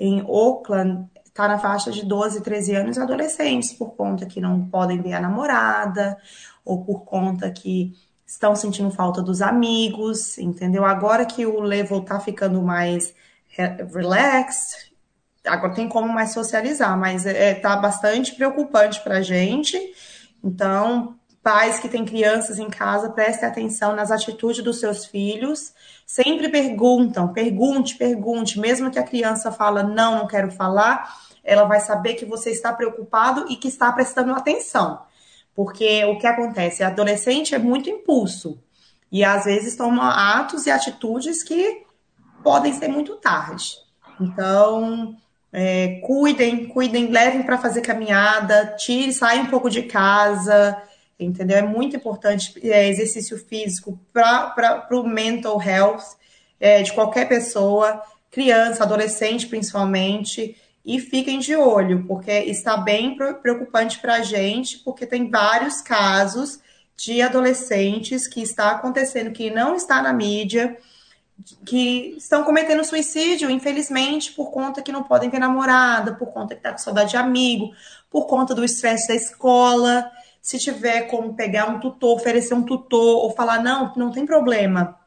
[0.00, 5.00] em Oakland está na faixa de 12, 13 anos adolescentes, por conta que não podem
[5.00, 6.18] ver a namorada,
[6.64, 7.92] ou por conta que
[8.26, 10.84] estão sentindo falta dos amigos, entendeu?
[10.84, 13.14] Agora que o level tá ficando mais
[13.56, 14.92] relaxed,
[15.44, 19.78] agora tem como mais socializar, mas é, tá bastante preocupante pra gente.
[20.42, 25.72] Então, pais que têm crianças em casa, prestem atenção nas atitudes dos seus filhos.
[26.06, 31.80] Sempre perguntam, pergunte, pergunte, mesmo que a criança fala não, não quero falar, ela vai
[31.80, 35.02] saber que você está preocupado e que está prestando atenção.
[35.54, 36.82] Porque o que acontece?
[36.82, 38.62] Adolescente é muito impulso
[39.10, 41.84] e às vezes toma atos e atitudes que
[42.42, 43.74] podem ser muito tarde.
[44.20, 45.16] Então,
[45.52, 50.80] é, cuidem, cuidem, levem para fazer caminhada, tire, saia um pouco de casa,
[51.24, 51.58] entendeu?
[51.58, 56.16] É muito importante é, exercício físico para o mental health
[56.58, 63.98] é, de qualquer pessoa, criança, adolescente principalmente, e fiquem de olho, porque está bem preocupante
[63.98, 66.60] para a gente, porque tem vários casos
[66.96, 70.76] de adolescentes que está acontecendo, que não está na mídia,
[71.64, 76.60] que estão cometendo suicídio, infelizmente, por conta que não podem ver namorada, por conta que
[76.60, 77.72] está com saudade de amigo,
[78.10, 80.10] por conta do estresse da escola.
[80.40, 84.98] Se tiver como pegar um tutor, oferecer um tutor, ou falar, não, não tem problema,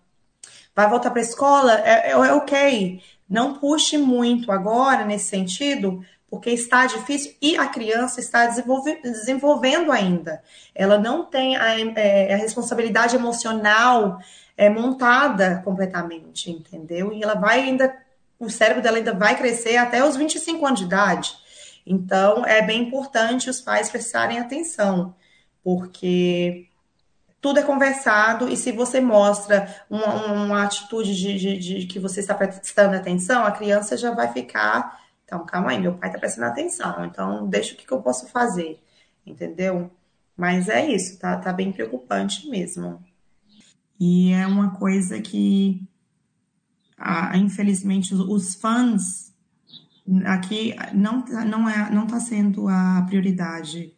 [0.75, 3.01] vai voltar para a escola, é, é, é ok.
[3.29, 9.91] Não puxe muito agora nesse sentido, porque está difícil e a criança está desenvolve, desenvolvendo
[9.91, 10.41] ainda.
[10.73, 14.19] Ela não tem a, é, a responsabilidade emocional
[14.57, 17.13] é, montada completamente, entendeu?
[17.13, 17.95] E ela vai ainda,
[18.39, 21.35] o cérebro dela ainda vai crescer até os 25 anos de idade.
[21.85, 25.13] Então, é bem importante os pais prestarem atenção,
[25.63, 26.67] porque
[27.43, 32.21] tudo é conversado e se você mostra uma, uma atitude de, de, de, que você
[32.21, 35.01] está prestando atenção, a criança já vai ficar.
[35.25, 38.27] Então, calma aí, meu pai está prestando atenção, então deixa o que, que eu posso
[38.27, 38.81] fazer,
[39.25, 39.91] entendeu?
[40.37, 43.03] Mas é isso, tá, tá bem preocupante mesmo.
[43.99, 45.85] E é uma coisa que,
[46.97, 49.33] ah, infelizmente, os, os fãs
[50.25, 53.93] aqui não, não, é, não tá sendo a prioridade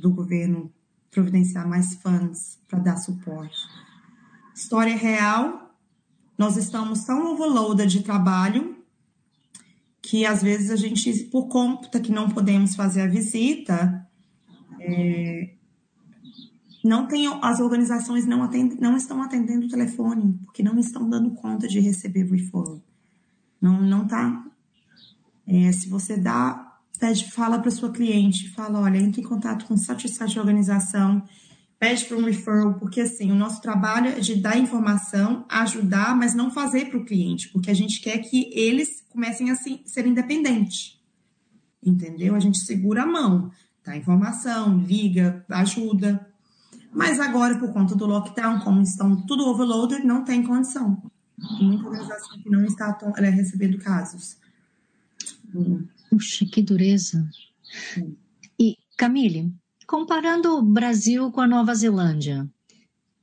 [0.00, 0.72] do governo
[1.16, 3.56] providenciar mais fãs para dar suporte.
[4.54, 5.74] História real,
[6.36, 8.76] nós estamos tão overloaded de trabalho
[10.02, 14.06] que às vezes a gente, por conta que não podemos fazer a visita,
[14.78, 15.54] é,
[16.84, 21.30] não tem, as organizações não, atendem, não estão atendendo o telefone, porque não estão dando
[21.30, 22.82] conta de receber referral.
[23.58, 24.44] Não, não tá.
[25.46, 26.65] É, se você dá
[26.96, 31.22] pede, fala para sua cliente, fala, olha, entre em contato com such such organização,
[31.78, 36.34] pede para um referral, porque assim, o nosso trabalho é de dar informação, ajudar, mas
[36.34, 40.06] não fazer para o cliente, porque a gente quer que eles comecem a se, ser
[40.06, 41.00] independentes.
[41.82, 42.34] Entendeu?
[42.34, 43.50] A gente segura a mão,
[43.84, 46.26] dá informação, liga, ajuda.
[46.92, 51.00] Mas agora, por conta do lockdown, como estão tudo overloaded, não tem condição.
[51.58, 54.38] Tem muita organização que não está é, recebendo casos.
[55.54, 55.86] Hum.
[56.10, 57.28] Puxa, que dureza.
[58.58, 59.52] E, Camille,
[59.86, 62.48] comparando o Brasil com a Nova Zelândia,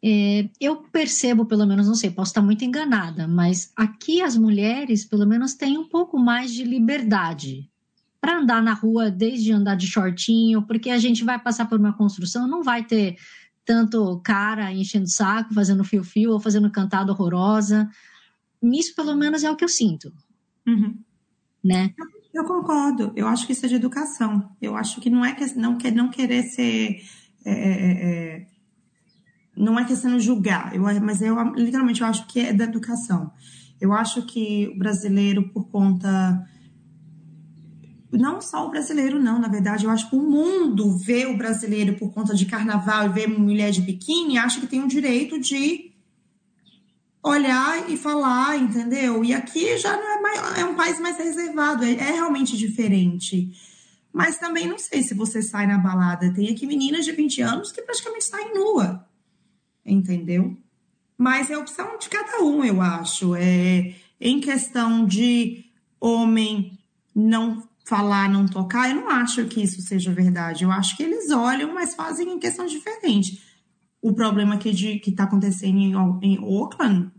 [0.05, 5.05] é, eu percebo, pelo menos, não sei, posso estar muito enganada, mas aqui as mulheres,
[5.05, 7.69] pelo menos, têm um pouco mais de liberdade
[8.19, 11.93] para andar na rua, desde andar de shortinho, porque a gente vai passar por uma
[11.93, 13.17] construção, não vai ter
[13.65, 17.89] tanto cara enchendo saco, fazendo fio-fio ou fazendo cantada horrorosa.
[18.61, 20.13] Isso, pelo menos, é o que eu sinto.
[20.67, 20.97] Uhum.
[21.63, 21.93] Né?
[22.33, 23.11] Eu concordo.
[23.15, 24.49] Eu acho que isso é de educação.
[24.61, 27.01] Eu acho que não é que não não querer ser
[27.45, 28.47] é, é, é
[29.55, 30.75] não é questão de julgar.
[30.75, 33.31] Eu, mas eu literalmente eu acho que é da educação.
[33.79, 36.47] Eu acho que o brasileiro por conta
[38.11, 41.95] não só o brasileiro, não, na verdade, eu acho que o mundo vê o brasileiro
[41.95, 45.92] por conta de carnaval e vê mulher de biquíni, acha que tem o direito de
[47.23, 49.23] olhar e falar, entendeu?
[49.23, 53.51] E aqui já não é, mais, é um país mais reservado, é, é, realmente diferente.
[54.11, 56.33] Mas também não sei se você sai na balada.
[56.33, 59.07] Tem aqui meninas de 20 anos que praticamente saem nua,
[59.85, 60.55] entendeu?
[61.17, 63.33] Mas é opção de cada um, eu acho.
[63.35, 65.65] É, em questão de
[65.99, 66.77] homem
[67.15, 70.63] não falar, não tocar, eu não acho que isso seja verdade.
[70.63, 73.41] Eu acho que eles olham, mas fazem em questão diferente.
[74.03, 77.09] O problema que está acontecendo em, em Oakland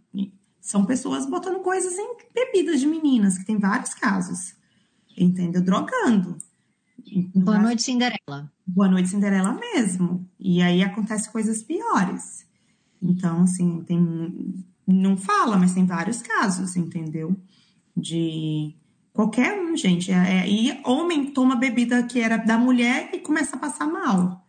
[0.60, 4.54] são pessoas botando coisas em bebidas de meninas, que tem vários casos.
[5.16, 5.62] Entendeu?
[5.62, 6.36] Drogando.
[7.34, 8.52] Boa noite, Cinderela.
[8.66, 10.28] Boa noite, Cinderela mesmo.
[10.38, 12.46] E aí acontece coisas piores.
[13.00, 14.62] Então, assim, tem.
[14.86, 17.34] Não fala, mas tem vários casos, entendeu?
[17.96, 18.74] De
[19.10, 20.12] qualquer um, gente.
[20.12, 24.43] É, é, e homem toma bebida que era da mulher e começa a passar mal,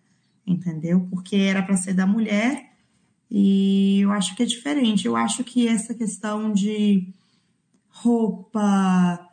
[0.45, 1.07] entendeu?
[1.09, 2.71] Porque era para ser da mulher
[3.29, 5.05] e eu acho que é diferente.
[5.05, 7.07] Eu acho que essa questão de
[7.89, 9.29] roupa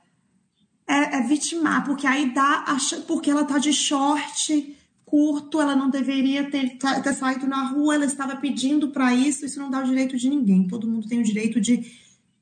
[0.86, 2.64] é, é vitimar, porque aí dá,
[3.06, 7.96] porque ela tá de short curto, ela não deveria ter, tá, ter saído na rua,
[7.96, 10.66] ela estava pedindo para isso, isso não dá o direito de ninguém.
[10.66, 11.84] Todo mundo tem o direito de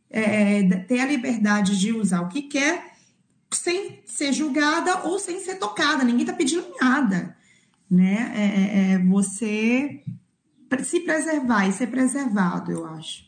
[0.09, 2.95] é, ter a liberdade de usar o que quer,
[3.53, 6.05] sem ser julgada ou sem ser tocada.
[6.05, 7.37] Ninguém está pedindo nada,
[7.91, 8.33] né?
[8.35, 10.03] É, é, é, você
[10.83, 13.25] se preservar e ser preservado, eu acho.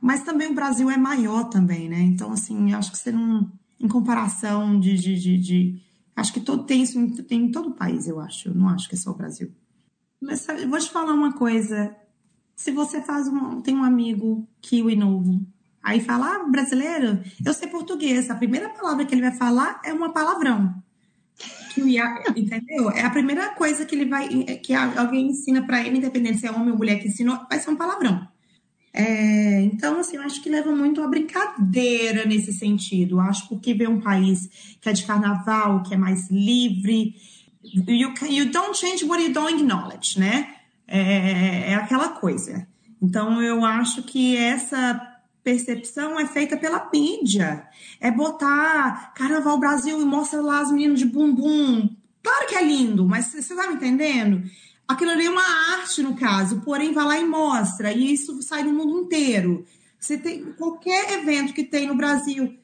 [0.00, 2.00] Mas também o Brasil é maior também, né?
[2.00, 3.50] Então, assim, acho que você não...
[3.78, 5.82] Em comparação de, de, de, de
[6.20, 8.48] Acho que todo, tem isso em, tem em todo o país, eu acho.
[8.48, 9.50] Eu não acho que é só o Brasil.
[10.20, 11.96] Mas sabe, vou te falar uma coisa.
[12.54, 15.40] Se você faz um, tem um amigo kiwi novo,
[15.82, 18.28] aí fala, ah, brasileiro, eu sei português.
[18.28, 20.74] A primeira palavra que ele vai falar é uma palavrão.
[21.70, 21.96] Kiwi,
[22.36, 22.90] entendeu?
[22.90, 24.28] É a primeira coisa que ele vai,
[24.62, 27.70] que alguém ensina para ele, independente se é homem ou mulher que ensinou, vai ser
[27.70, 28.28] um palavrão.
[28.92, 33.16] É, então, assim, eu acho que leva muito a brincadeira nesse sentido.
[33.16, 37.14] Eu acho porque vê um país que é de carnaval, que é mais livre.
[37.62, 40.54] You, you don't change what you don't acknowledge, né?
[40.88, 42.66] É, é aquela coisa.
[43.00, 45.09] Então, eu acho que essa
[45.42, 47.66] percepção é feita pela mídia.
[48.00, 51.88] É botar Carnaval Brasil e mostra lá as meninas de bumbum.
[52.22, 54.42] Claro que é lindo, mas você tá me entendendo?
[54.86, 58.64] Aquilo ali é uma arte, no caso, porém vai lá e mostra, e isso sai
[58.64, 59.64] no mundo inteiro.
[59.98, 62.58] Você tem qualquer evento que tem no Brasil,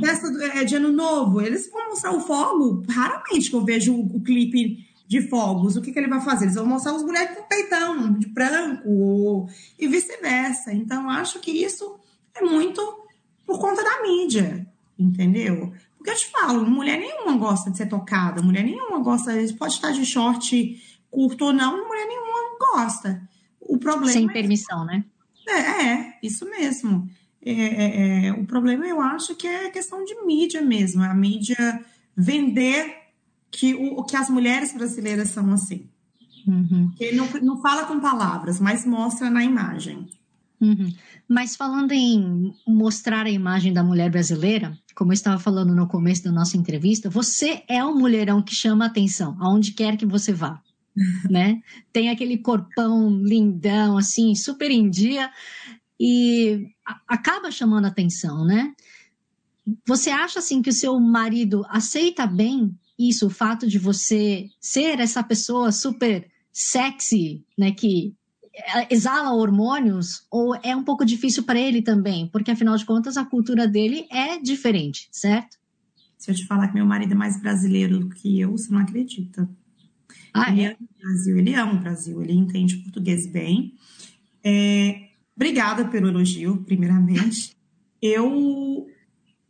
[0.00, 0.28] festa
[0.58, 2.82] é, de ano novo, eles vão mostrar o fogo.
[2.88, 5.76] Raramente que eu vejo o, o clipe de fogos.
[5.76, 6.46] O que, que ele vai fazer?
[6.46, 9.48] Eles vão mostrar os bonecos com peitão, de branco, ou,
[9.78, 10.72] e vice-versa.
[10.72, 11.98] Então, acho que isso
[12.34, 12.80] é muito
[13.46, 14.66] por conta da mídia,
[14.98, 15.72] entendeu?
[15.96, 19.92] Porque eu te falo, mulher nenhuma gosta de ser tocada, mulher nenhuma gosta, pode estar
[19.92, 23.22] de short curto ou não, mulher nenhuma gosta.
[23.60, 25.04] O problema Sem é permissão, né?
[25.48, 27.08] É, é, isso mesmo.
[27.44, 31.84] É, é, é, o problema eu acho que é questão de mídia mesmo, a mídia
[32.16, 33.03] vender
[33.54, 35.88] que, o, que as mulheres brasileiras são assim.
[36.46, 36.90] Uhum.
[36.96, 40.08] Que não, não fala com palavras, mas mostra na imagem.
[40.60, 40.92] Uhum.
[41.28, 46.24] Mas falando em mostrar a imagem da mulher brasileira, como eu estava falando no começo
[46.24, 50.60] da nossa entrevista, você é um mulherão que chama atenção, aonde quer que você vá
[51.30, 51.60] né?
[51.92, 55.30] Tem aquele corpão lindão, assim, super em dia,
[55.98, 56.68] e
[57.08, 58.72] acaba chamando atenção, né?
[59.86, 65.00] Você acha, assim, que o seu marido aceita bem isso, o fato de você ser
[65.00, 68.14] essa pessoa super sexy, né, que
[68.88, 72.28] exala hormônios, ou é um pouco difícil para ele também?
[72.28, 75.56] Porque, afinal de contas, a cultura dele é diferente, certo?
[76.16, 78.80] Se eu te falar que meu marido é mais brasileiro do que eu, você não
[78.80, 79.48] acredita.
[80.32, 80.66] Ah, ele é?
[80.68, 83.74] ama o Brasil, ele ama o Brasil, ele entende português bem.
[84.42, 87.56] É, obrigada pelo elogio, primeiramente.
[88.00, 88.88] Eu.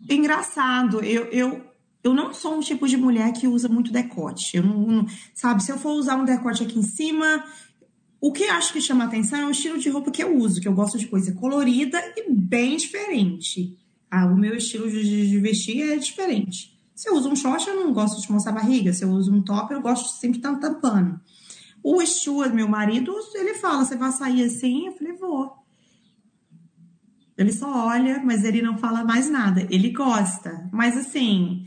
[0.09, 1.65] Engraçado, eu, eu,
[2.05, 4.59] eu não sou um tipo de mulher que usa muito decote.
[4.59, 7.43] Eu não, não, sabe, se eu for usar um decote aqui em cima,
[8.21, 10.69] o que acho que chama atenção é o estilo de roupa que eu uso, que
[10.69, 13.79] eu gosto de coisa colorida e bem diferente.
[14.11, 16.79] Ah, o meu estilo de, de vestir é diferente.
[16.95, 18.93] Se eu uso um short, eu não gosto de mostrar barriga.
[18.93, 21.19] Se eu uso um top, eu gosto sempre de estar tampando.
[21.83, 24.87] O Stuart, meu marido, ele fala: Você vai sair assim?
[24.87, 25.53] Eu falei: Vou.
[27.37, 29.67] Ele só olha, mas ele não fala mais nada.
[29.71, 30.69] Ele gosta.
[30.73, 31.65] Mas assim,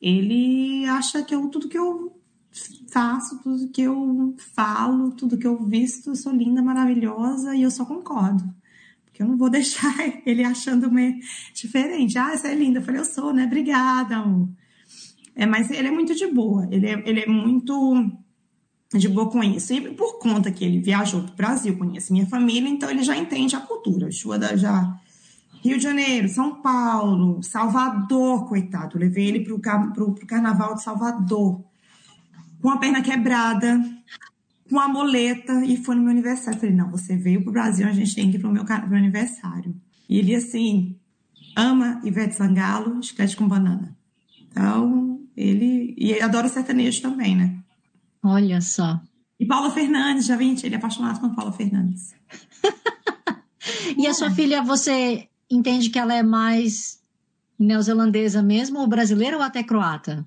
[0.00, 2.18] ele acha que eu, tudo que eu
[2.90, 7.70] faço, tudo que eu falo, tudo que eu visto, eu sou linda, maravilhosa e eu
[7.70, 8.44] só concordo.
[9.04, 9.94] Porque eu não vou deixar
[10.24, 11.18] ele achando meio
[11.52, 12.18] diferente.
[12.18, 12.78] Ah, você é linda.
[12.78, 13.44] Eu falei, eu sou, né?
[13.44, 14.48] Obrigada, amor.
[15.34, 18.12] É, mas ele é muito de boa, ele é, ele é muito
[18.92, 19.72] de boa com isso.
[19.72, 23.16] E por conta que ele viajou para o Brasil, conhece minha família, então ele já
[23.16, 24.10] entende a cultura.
[24.10, 24.98] Chuada já
[25.62, 28.96] Rio de Janeiro, São Paulo, Salvador, coitado.
[28.96, 29.54] Eu levei ele para
[30.04, 31.64] o carnaval de Salvador,
[32.60, 33.80] com a perna quebrada,
[34.68, 36.56] com a moleta, e foi no meu aniversário.
[36.56, 38.52] Eu falei, não, você veio para o Brasil, a gente tem que ir para o
[38.52, 39.74] meu, meu aniversário.
[40.08, 40.96] E ele, assim,
[41.56, 43.96] ama Ivete Sangalo, chiclete com banana.
[44.50, 47.58] Então, Ele e ele adora sertanejo também, né?
[48.22, 49.00] Olha só.
[49.38, 52.14] E Paula Fernandes, já vi, ele é apaixonado com Paula Fernandes.
[53.96, 57.00] e a sua filha, você entende que ela é mais
[57.58, 60.26] neozelandesa mesmo, ou brasileira ou até croata?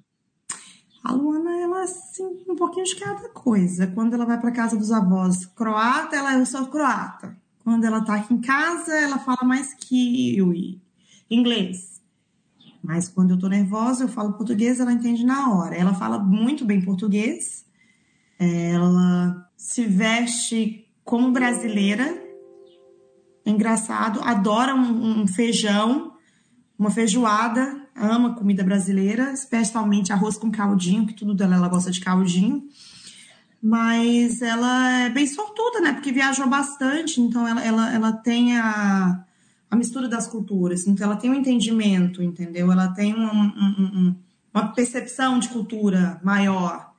[1.04, 3.88] A Luana, ela assim, um pouquinho de cada coisa.
[3.88, 7.36] Quando ela vai para casa dos avós croata, ela eu sou croata.
[7.64, 10.82] Quando ela tá aqui em casa, ela fala mais kiwi,
[11.30, 12.02] inglês.
[12.84, 15.76] Mas quando eu tô nervosa, eu falo português, ela entende na hora.
[15.76, 17.64] Ela fala muito bem português.
[18.40, 22.20] Ela se veste como brasileira.
[23.46, 26.14] Engraçado, adora um, um feijão,
[26.78, 32.00] uma feijoada, ama comida brasileira, especialmente arroz com caldinho, que tudo dela ela gosta de
[32.00, 32.64] caldinho.
[33.62, 35.94] Mas ela é bem sortuda, né?
[35.94, 39.24] Porque viajou bastante, então ela, ela, ela tem a,
[39.70, 40.88] a mistura das culturas.
[40.88, 42.72] Então ela tem um entendimento, entendeu?
[42.72, 44.16] Ela tem um, um, um,
[44.54, 46.92] uma percepção de cultura maior.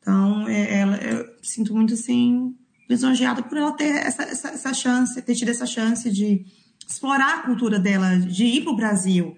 [0.00, 2.54] Então é, ela, eu sinto muito assim
[2.92, 6.44] lisonjeada por ela ter essa, essa, essa chance, ter tido essa chance de
[6.86, 9.36] explorar a cultura dela, de ir para o Brasil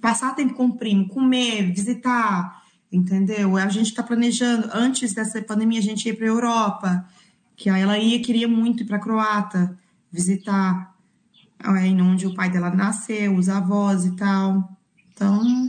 [0.00, 3.56] passar tempo com o primo, comer, visitar, entendeu?
[3.56, 7.08] A gente está planejando, antes dessa pandemia, a gente ia para a Europa,
[7.56, 9.76] que aí ela ia, queria muito ir para a Croata,
[10.10, 10.94] visitar
[11.58, 14.76] aí onde o pai dela nasceu, os avós e tal.
[15.12, 15.68] Então,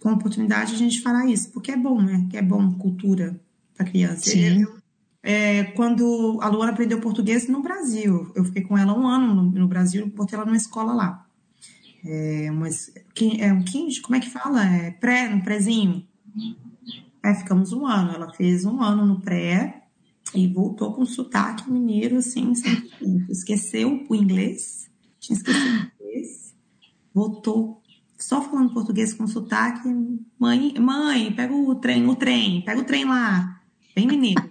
[0.00, 2.26] com oportunidade, a gente fará isso, porque é bom, né?
[2.30, 3.40] Que é bom cultura
[3.74, 4.30] para criança.
[4.30, 4.62] Sim.
[4.62, 4.81] Eu,
[5.22, 9.42] é, quando a Luana aprendeu português no Brasil, eu fiquei com ela um ano no,
[9.42, 11.26] no Brasil, botei ela numa escola lá
[12.04, 14.64] é, é um 15, como é que fala?
[14.64, 16.04] É pré, no prézinho.
[17.22, 18.12] Aí ficamos um ano.
[18.12, 19.84] Ela fez um ano no pré
[20.34, 22.52] e voltou com sotaque mineiro, assim,
[23.28, 26.54] Esqueceu o inglês, tinha esquecido o inglês,
[27.14, 27.82] voltou
[28.18, 29.88] só falando português com sotaque.
[30.38, 33.60] Mãe, mãe, pega o trem, o trem, pega o trem lá.
[33.94, 34.50] Bem mineiro.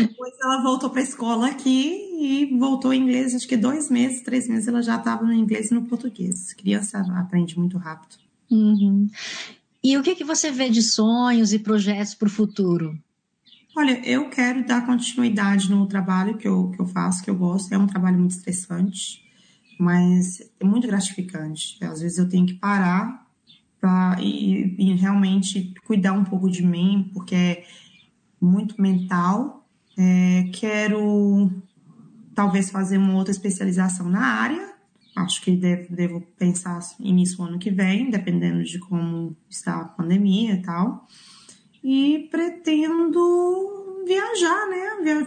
[0.00, 4.22] Depois ela voltou para a escola aqui e voltou em inglês, acho que dois meses,
[4.22, 6.52] três meses ela já estava no inglês e no português.
[6.54, 8.16] Criança aprende muito rápido.
[8.50, 9.08] Uhum.
[9.82, 12.98] E o que, que você vê de sonhos e projetos para o futuro?
[13.76, 17.72] Olha, eu quero dar continuidade no trabalho que eu, que eu faço, que eu gosto.
[17.72, 19.20] É um trabalho muito estressante,
[19.78, 21.76] mas é muito gratificante.
[21.84, 23.26] Às vezes eu tenho que parar
[23.80, 27.64] pra, e, e realmente cuidar um pouco de mim, porque é
[28.40, 29.63] muito mental
[29.96, 31.50] é, quero
[32.34, 34.74] talvez fazer uma outra especialização na área.
[35.16, 40.54] Acho que devo, devo pensar nisso ano que vem, dependendo de como está a pandemia
[40.54, 41.06] e tal.
[41.82, 45.24] E pretendo viajar, né?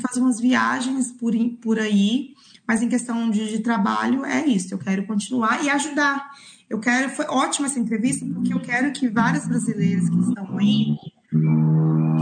[0.00, 1.32] Fazer umas viagens por,
[1.62, 2.34] por aí.
[2.66, 4.74] Mas em questão de, de trabalho, é isso.
[4.74, 6.30] Eu quero continuar e ajudar.
[6.68, 7.08] Eu quero.
[7.10, 10.96] Foi ótima essa entrevista, porque eu quero que várias brasileiras que estão aí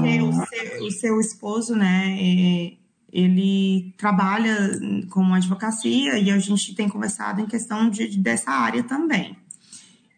[0.02, 2.72] porque o seu, o seu esposo, né, é,
[3.12, 4.80] ele trabalha
[5.10, 9.36] com advocacia e a gente tem conversado em questão de, dessa área também.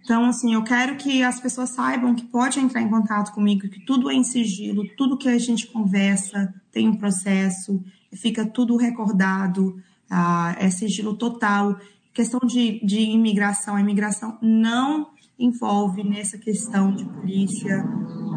[0.04, 3.84] Então, assim, eu quero que as pessoas saibam que pode entrar em contato comigo, que
[3.84, 7.82] tudo é em sigilo, tudo que a gente conversa tem um processo,
[8.12, 11.78] fica tudo recordado, ah, é sigilo total.
[12.12, 15.08] Questão de, de imigração, a imigração não
[15.38, 17.84] envolve nessa questão de polícia.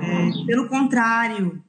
[0.02, 1.62] É, pelo contrário,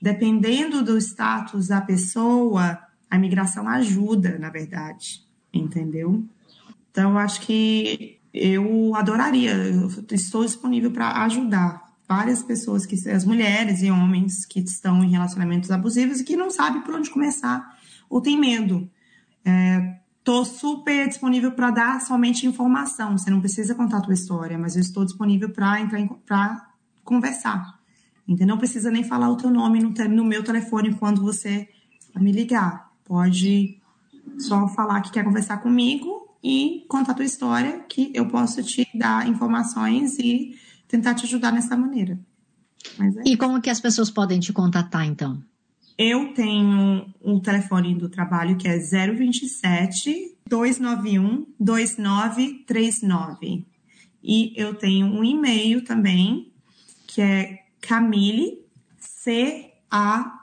[0.00, 2.78] dependendo do status da pessoa,
[3.10, 5.22] a migração ajuda, na verdade,
[5.52, 6.24] entendeu?
[6.90, 13.82] Então, acho que eu adoraria, eu estou disponível para ajudar várias pessoas, que as mulheres
[13.82, 18.20] e homens que estão em relacionamentos abusivos e que não sabem por onde começar ou
[18.20, 18.88] tem medo.
[19.44, 23.18] É, Estou super disponível para dar somente informação.
[23.18, 26.66] Você não precisa contar a tua história, mas eu estou disponível para entrar para
[27.04, 27.78] conversar.
[28.26, 28.46] Entendeu?
[28.46, 31.68] Não precisa nem falar o teu nome no, no meu telefone quando você
[32.16, 32.90] me ligar.
[33.04, 33.78] Pode
[34.38, 38.88] só falar que quer conversar comigo e contar a tua história, que eu posso te
[38.94, 40.58] dar informações e
[40.88, 42.18] tentar te ajudar nessa maneira.
[42.98, 45.42] É e como que as pessoas podem te contatar, então?
[45.96, 53.64] Eu tenho um telefone do trabalho que é 027 291 2939.
[54.22, 56.50] E eu tenho um e-mail também,
[57.06, 58.60] que é Camille,
[58.98, 60.34] C-A-M-I-L-L-E,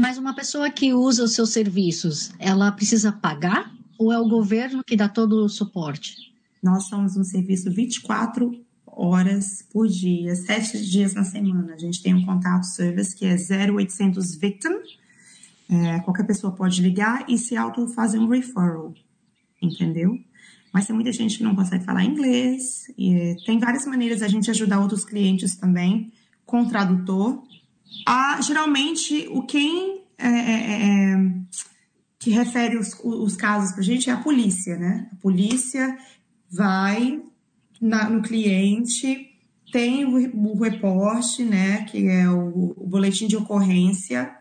[0.00, 4.82] Mas uma pessoa que usa os seus serviços, ela precisa pagar ou é o governo
[4.84, 6.32] que dá todo o suporte?
[6.62, 11.74] Nós somos um serviço 24 horas por dia, sete dias na semana.
[11.74, 14.74] A gente tem um contato service que é 0800 Victim.
[15.68, 18.94] É, qualquer pessoa pode ligar e se auto fazer um referral,
[19.60, 20.18] entendeu?
[20.72, 22.92] Mas tem muita gente que não consegue falar inglês.
[22.98, 26.12] E tem várias maneiras a gente ajudar outros clientes também
[26.44, 27.42] com tradutor.
[28.06, 31.34] Ah, geralmente, o quem é, é, é
[32.18, 35.08] que refere os, os casos para a gente é a polícia, né?
[35.12, 35.96] A polícia
[36.50, 37.20] vai
[37.80, 39.28] na, no cliente,
[39.70, 41.84] tem o, o reporte, né?
[41.84, 44.34] Que é o, o boletim de ocorrência.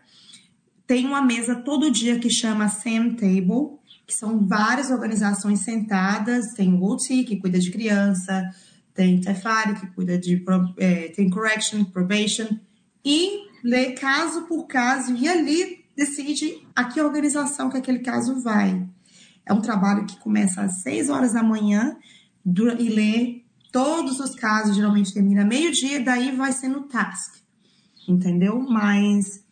[0.86, 6.54] Tem uma mesa todo dia que chama SAM Table, que são várias organizações sentadas.
[6.54, 8.50] Tem o OT, que cuida de criança,
[8.94, 10.42] tem Tefari, que cuida de.
[10.78, 12.46] É, tem Correction, Probation,
[13.04, 18.86] e lê caso por caso, e ali decide a que organização que aquele caso vai.
[19.46, 21.96] É um trabalho que começa às 6 horas da manhã
[22.46, 27.36] e lê todos os casos, geralmente termina meio-dia, daí vai sendo task,
[28.08, 28.60] entendeu?
[28.60, 29.44] Mas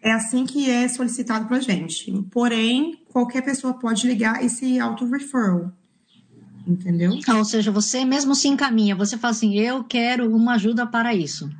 [0.00, 2.10] é assim que é solicitado para gente.
[2.30, 5.72] Porém, qualquer pessoa pode ligar esse auto-referral,
[6.66, 7.18] entendeu?
[7.36, 11.50] ou seja, você mesmo se encaminha, você fala assim, eu quero uma ajuda para isso.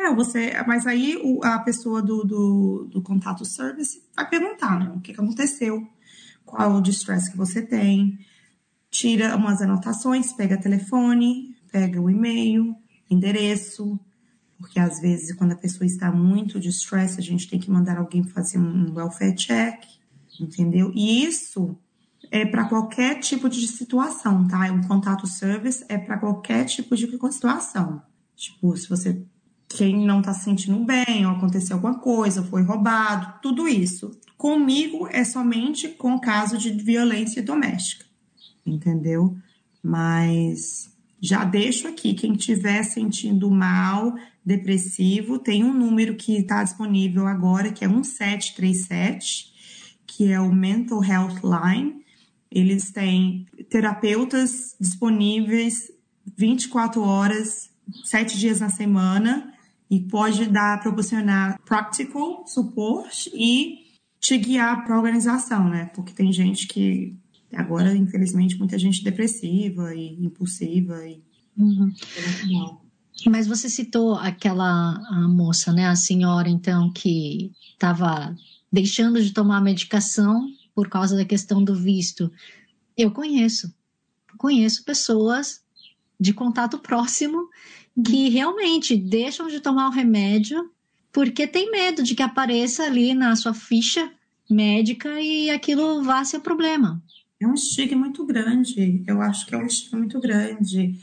[0.00, 4.92] É, você, mas aí o, a pessoa do, do, do, contato service vai perguntar né,
[4.94, 5.84] o que, que aconteceu,
[6.46, 8.16] qual o distress que você tem,
[8.88, 12.76] tira umas anotações, pega telefone, pega o e-mail,
[13.10, 13.98] endereço,
[14.56, 18.22] porque às vezes quando a pessoa está muito distress, a gente tem que mandar alguém
[18.22, 19.82] fazer um welfare check,
[20.40, 20.92] entendeu?
[20.94, 21.76] E isso
[22.30, 24.70] é para qualquer tipo de situação, tá?
[24.70, 28.00] Um contato service é para qualquer tipo de situação.
[28.36, 29.26] Tipo, se você
[29.68, 34.10] quem não está se sentindo bem, ou aconteceu alguma coisa, foi roubado, tudo isso.
[34.36, 38.06] Comigo é somente com caso de violência doméstica,
[38.64, 39.36] entendeu?
[39.82, 40.90] Mas
[41.20, 44.14] já deixo aqui, quem estiver sentindo mal,
[44.44, 49.52] depressivo, tem um número que está disponível agora, que é 1737,
[50.06, 52.02] que é o Mental Health Line.
[52.50, 55.92] Eles têm terapeutas disponíveis
[56.36, 57.70] 24 horas,
[58.04, 59.52] 7 dias na semana,
[59.90, 63.86] e pode dar, proporcionar practical support e
[64.20, 65.86] te guiar para a organização, né?
[65.94, 67.16] Porque tem gente que
[67.54, 71.22] agora, infelizmente, muita gente depressiva e impulsiva e
[71.56, 71.92] uhum.
[73.26, 75.86] Mas você citou aquela moça, né?
[75.86, 78.36] A senhora, então, que estava
[78.72, 82.30] deixando de tomar a medicação por causa da questão do visto.
[82.96, 83.74] Eu conheço,
[84.36, 85.60] conheço pessoas
[86.20, 87.48] de contato próximo
[88.04, 90.70] que realmente deixam de tomar o remédio
[91.12, 94.10] porque tem medo de que apareça ali na sua ficha
[94.48, 97.02] médica e aquilo vá ser problema.
[97.40, 100.98] É um estigma muito grande, eu acho que é um estigma muito grande.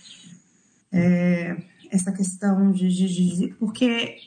[0.91, 1.57] É,
[1.91, 4.17] essa questão de, de, de, Porque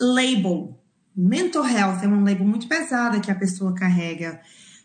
[0.00, 0.78] label,
[1.14, 4.40] mental health é um label muito pesado que a pessoa carrega.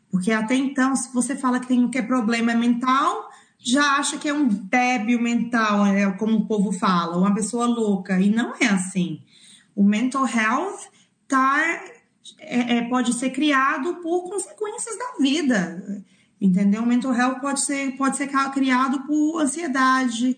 [0.10, 3.30] Porque até então, se você fala que tem que é problema mental,
[3.66, 8.20] já acha que é um débil mental, é como o povo fala, uma pessoa louca.
[8.22, 9.22] E não é assim.
[9.76, 10.82] O mental health
[11.28, 11.60] tá,
[12.40, 16.06] é, é, pode ser criado por consequências da vida.
[16.40, 16.84] Entendeu?
[16.84, 20.38] O mental health pode ser, pode ser criado por ansiedade,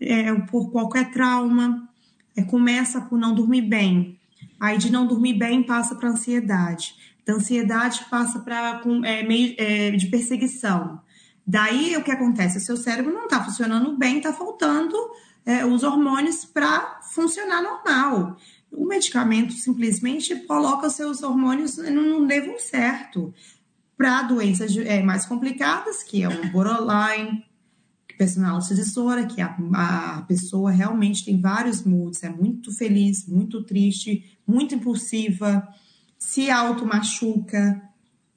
[0.00, 1.88] é, por qualquer trauma.
[2.36, 4.20] É, começa por não dormir bem.
[4.60, 6.94] Aí de não dormir bem passa para ansiedade.
[7.26, 11.00] Da ansiedade passa para é, meio é, de perseguição.
[11.46, 12.58] Daí o que acontece?
[12.58, 14.96] O seu cérebro não está funcionando bem, está faltando
[15.44, 18.36] é, os hormônios para funcionar normal.
[18.70, 23.34] O medicamento simplesmente coloca os seus hormônios no nível certo
[23.96, 27.44] para doenças é, mais complicadas, que é o borderline,
[28.16, 34.38] personality disorder, que a, a pessoa realmente tem vários moods, é muito feliz, muito triste,
[34.46, 35.66] muito impulsiva,
[36.18, 37.82] se auto-machuca,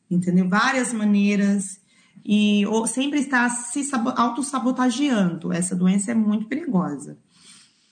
[0.10, 0.50] entendeu?
[0.50, 1.80] Várias maneiras
[2.26, 5.54] e ou, sempre está se autossabotageando.
[5.54, 7.20] Essa doença é muito perigosa.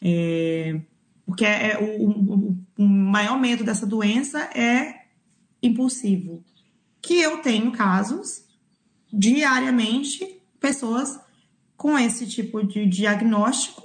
[0.01, 0.81] É,
[1.23, 5.03] porque é, o, o, o, maior medo dessa doença é
[5.61, 6.43] impulsivo.
[6.99, 8.43] Que eu tenho casos
[9.11, 11.19] diariamente, pessoas
[11.77, 13.83] com esse tipo de diagnóstico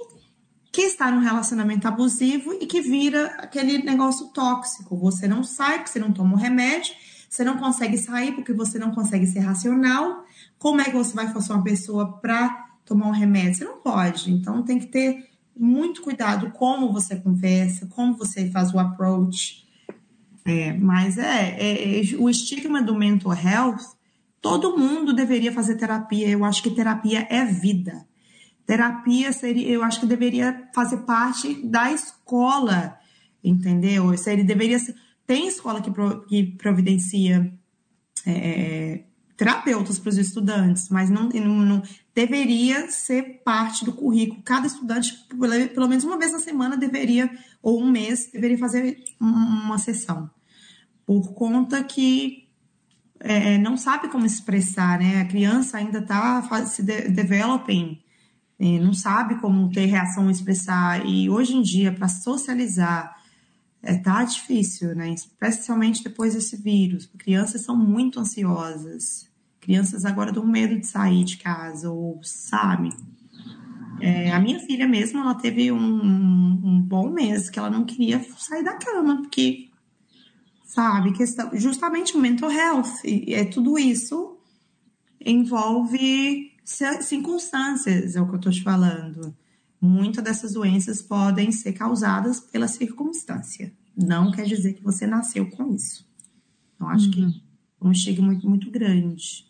[0.71, 4.97] que está num relacionamento abusivo e que vira aquele negócio tóxico.
[4.97, 6.93] Você não sai porque você não toma o remédio,
[7.29, 10.25] você não consegue sair porque você não consegue ser racional.
[10.59, 13.55] Como é que você vai forçar uma pessoa para tomar um remédio?
[13.55, 14.31] Você não pode.
[14.31, 19.65] Então tem que ter muito cuidado como você conversa, como você faz o approach.
[20.45, 23.95] É, mas é, é, é, o estigma do mental health,
[24.41, 26.27] todo mundo deveria fazer terapia.
[26.27, 28.05] Eu acho que terapia é vida.
[28.65, 32.97] Terapia seria, eu acho que deveria fazer parte da escola,
[33.43, 34.15] entendeu?
[34.17, 34.95] Seria, deveria ser,
[35.25, 37.51] tem escola que, pro, que providencia
[38.25, 39.03] é,
[39.39, 41.83] terapeutas para os estudantes, mas não, não, não,
[42.13, 44.41] deveria ser parte do currículo.
[44.43, 45.13] Cada estudante,
[45.73, 47.31] pelo menos uma vez na semana, deveria,
[47.63, 50.29] ou um mês, deveria fazer uma sessão.
[51.05, 52.49] Por conta que
[53.17, 55.21] é, não sabe como expressar, né?
[55.21, 57.97] A criança ainda está se de developing
[58.59, 61.05] é, não sabe como ter reação a expressar.
[61.05, 63.15] E hoje em dia, para socializar,
[63.81, 65.13] é, tá difícil, né?
[65.13, 67.05] Especialmente depois desse vírus.
[67.17, 69.28] Crianças são muito ansiosas.
[69.59, 72.89] Crianças agora dão medo de sair de casa, ou sabe?
[74.01, 78.23] É, a minha filha mesmo, ela teve um, um, bom mês que ela não queria
[78.37, 79.69] sair da cama, porque,
[80.65, 84.37] sabe, questão, justamente o mental health, e é tudo isso
[85.23, 89.35] envolve circunstâncias, é o que eu estou te falando.
[89.81, 93.73] Muitas dessas doenças podem ser causadas pela circunstância.
[93.95, 96.07] Não quer dizer que você nasceu com isso.
[96.75, 97.11] Então, acho uhum.
[97.11, 97.21] que
[97.81, 99.48] é um estigma muito, muito grande.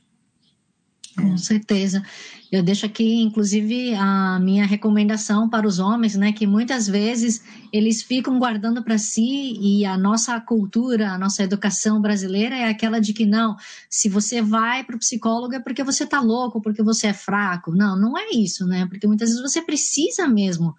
[1.21, 2.03] Com certeza.
[2.51, 6.31] Eu deixo aqui, inclusive, a minha recomendação para os homens, né?
[6.33, 12.01] Que muitas vezes eles ficam guardando para si e a nossa cultura, a nossa educação
[12.01, 13.55] brasileira é aquela de que não,
[13.87, 17.71] se você vai para o psicólogo é porque você está louco, porque você é fraco.
[17.71, 18.87] Não, não é isso, né?
[18.87, 20.75] Porque muitas vezes você precisa mesmo.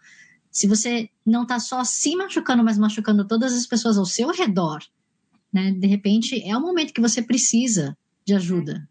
[0.51, 4.81] Se você não está só se machucando, mas machucando todas as pessoas ao seu redor,
[5.53, 5.71] né?
[5.71, 8.89] De repente é o momento que você precisa de ajuda.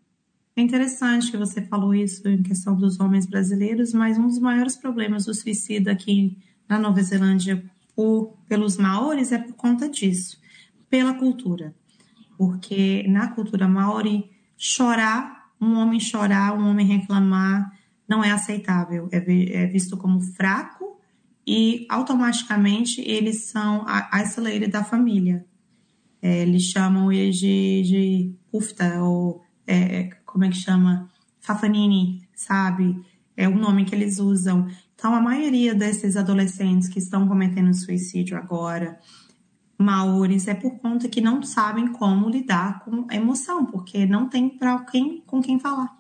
[0.60, 4.76] É interessante que você falou isso em questão dos homens brasileiros, mas um dos maiores
[4.76, 6.38] problemas do suicídio aqui
[6.68, 7.64] na Nova Zelândia
[7.96, 10.38] por, pelos maores é por conta disso,
[10.90, 11.74] pela cultura.
[12.38, 17.72] Porque na cultura maori, chorar, um homem chorar, um homem reclamar,
[18.06, 21.00] não é aceitável, é, é visto como fraco
[21.48, 25.46] e automaticamente eles são isolated da família.
[26.22, 28.36] É, eles chamam eles de, de
[29.02, 31.10] ou é, como é que chama?
[31.40, 33.04] Fafanini, sabe?
[33.36, 34.68] É o nome que eles usam.
[34.96, 39.00] Então, a maioria desses adolescentes que estão cometendo suicídio agora,
[39.78, 44.50] maores, é por conta que não sabem como lidar com a emoção, porque não tem
[44.50, 45.98] para quem, com quem falar.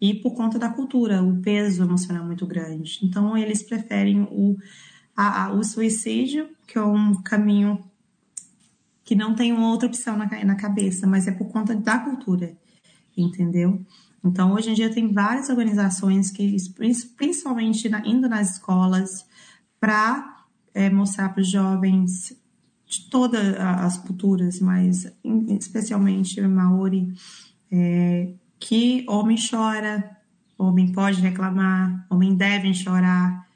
[0.00, 2.98] E por conta da cultura, o peso emocional é muito grande.
[3.02, 4.56] Então, eles preferem o,
[5.16, 7.84] a, a, o suicídio, que é um caminho
[9.04, 12.56] que não tem outra opção na, na cabeça, mas é por conta da cultura
[13.16, 13.80] entendeu?
[14.24, 16.56] Então, hoje em dia, tem várias organizações que,
[17.16, 19.26] principalmente na, indo nas escolas,
[19.78, 22.34] para é, mostrar para os jovens
[22.86, 25.06] de todas as culturas, mas
[25.58, 27.12] especialmente Maori,
[27.70, 30.16] é, que homem chora,
[30.56, 33.46] homem pode reclamar, homem deve chorar,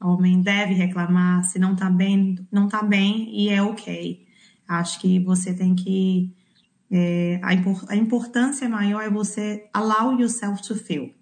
[0.00, 4.24] homem deve reclamar, se não tá bem, não tá bem e é ok.
[4.68, 6.32] Acho que você tem que
[6.90, 7.50] é, a,
[7.92, 11.12] a importância maior é você allow yourself to feel.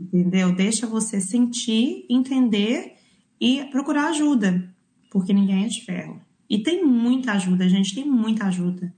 [0.00, 0.54] Entendeu?
[0.54, 2.94] Deixa você sentir, entender
[3.40, 4.72] e procurar ajuda,
[5.10, 6.20] porque ninguém é de ferro.
[6.48, 8.92] E tem muita ajuda, gente, tem muita ajuda.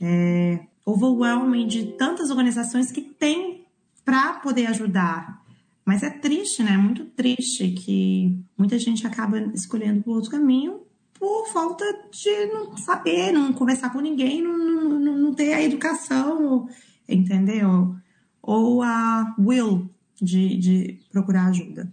[0.00, 3.64] É, overwhelming de tantas organizações que tem
[4.04, 5.42] para poder ajudar.
[5.84, 6.76] Mas é triste, né?
[6.76, 10.80] Muito triste que muita gente acaba escolhendo por outro caminho
[11.22, 16.68] por falta de não saber, não conversar com ninguém, não, não, não ter a educação,
[17.08, 17.94] entendeu?
[18.42, 19.88] Ou a will
[20.20, 21.88] de, de procurar ajuda.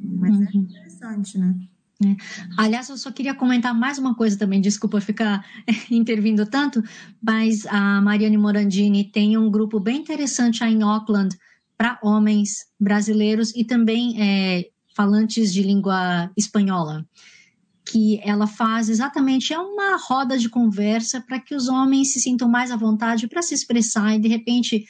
[0.00, 0.46] Mas é uhum.
[0.46, 1.54] é interessante, né?
[2.02, 2.16] É.
[2.56, 5.44] Aliás, eu só queria comentar mais uma coisa também, desculpa ficar
[5.90, 6.82] intervindo tanto,
[7.22, 11.36] mas a Mariane Morandini tem um grupo bem interessante aí em Auckland
[11.76, 17.06] para homens brasileiros e também é, falantes de língua espanhola
[17.92, 22.48] que ela faz exatamente é uma roda de conversa para que os homens se sintam
[22.48, 24.86] mais à vontade para se expressar e de repente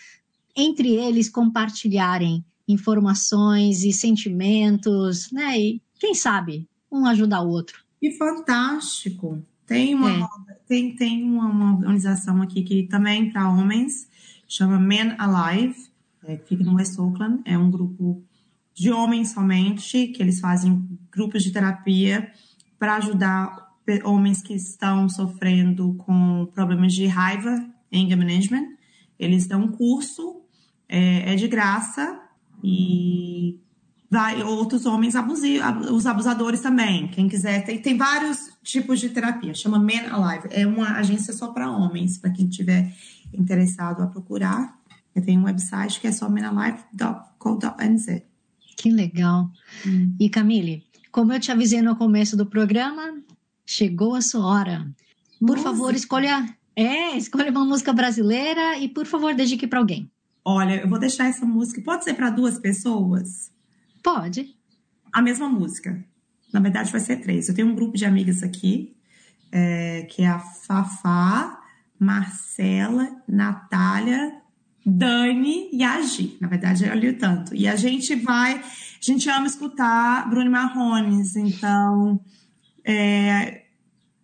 [0.57, 5.59] entre eles compartilharem informações e sentimentos, né?
[5.59, 7.83] E quem sabe um ajudar o outro.
[8.01, 9.43] E fantástico.
[9.67, 10.11] Tem uma
[10.49, 10.55] é.
[10.69, 14.07] tem, tem uma, uma, organização aqui que também para homens
[14.47, 15.75] chama Men Alive,
[16.25, 18.23] é, que fica no West Auckland, é um grupo
[18.75, 22.31] de homens somente, que eles fazem grupos de terapia
[22.83, 27.65] para ajudar homens que estão sofrendo com problemas de raiva,
[27.95, 28.75] anger management.
[29.17, 30.41] Eles dão um curso,
[30.89, 32.21] é, é de graça,
[32.61, 33.61] e
[34.11, 37.07] vai outros homens abusivos, os abusadores também.
[37.07, 40.49] Quem quiser, tem, tem vários tipos de terapia, chama Men Alive.
[40.51, 42.93] É uma agência só para homens, para quem tiver
[43.33, 44.77] interessado a procurar.
[45.25, 48.23] Tem um website que é só menalive.co.nz.
[48.77, 49.49] Que legal.
[49.87, 50.17] Hum.
[50.19, 53.23] E Camille, como eu te avisei no começo do programa,
[53.67, 54.91] chegou a sua hora.
[55.47, 60.11] Por favor, escolha, é, escolha uma música brasileira e por favor, dedique para alguém.
[60.43, 61.83] Olha, eu vou deixar essa música.
[61.83, 63.53] Pode ser para duas pessoas?
[64.03, 64.57] Pode.
[65.13, 66.03] A mesma música.
[66.51, 67.49] Na verdade, vai ser três.
[67.49, 68.97] Eu tenho um grupo de amigas aqui,
[69.53, 71.61] é, que é a Fafá,
[71.99, 74.42] Marcela, Natália,
[74.85, 76.37] Dani e a Gi.
[76.41, 77.55] Na verdade, eu li tanto.
[77.55, 78.63] E a gente vai, a
[79.01, 82.21] gente ama escutar Bruno Marrones, então
[82.85, 83.65] é,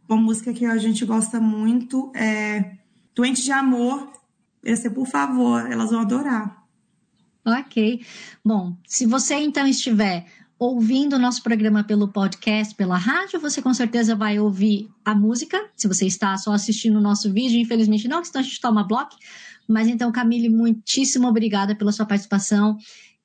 [0.09, 2.79] uma música que a gente gosta muito é
[3.15, 4.13] Doente de Amor.
[4.65, 6.65] Esse, por favor, elas vão adorar.
[7.47, 8.05] Ok.
[8.45, 10.27] Bom, se você então estiver
[10.59, 15.59] ouvindo o nosso programa pelo podcast, pela rádio, você com certeza vai ouvir a música.
[15.77, 19.17] Se você está só assistindo o nosso vídeo, infelizmente não, senão a gente toma bloco.
[19.69, 22.77] Mas então, Camille, muitíssimo obrigada pela sua participação.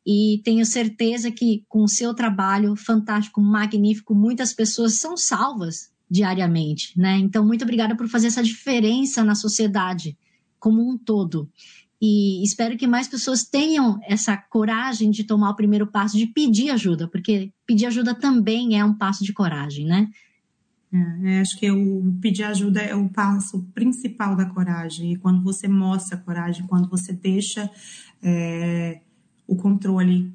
[0.06, 7.00] E tenho certeza que com o seu trabalho fantástico, magnífico, muitas pessoas são salvas diariamente,
[7.00, 7.18] né?
[7.18, 10.18] Então, muito obrigada por fazer essa diferença na sociedade
[10.60, 11.50] como um todo.
[12.02, 16.70] E espero que mais pessoas tenham essa coragem de tomar o primeiro passo, de pedir
[16.70, 20.10] ajuda, porque pedir ajuda também é um passo de coragem, né?
[20.94, 25.14] É, acho que o pedir ajuda é o passo principal da coragem.
[25.14, 27.68] E quando você mostra coragem, quando você deixa
[28.22, 29.02] é,
[29.48, 30.32] o controle,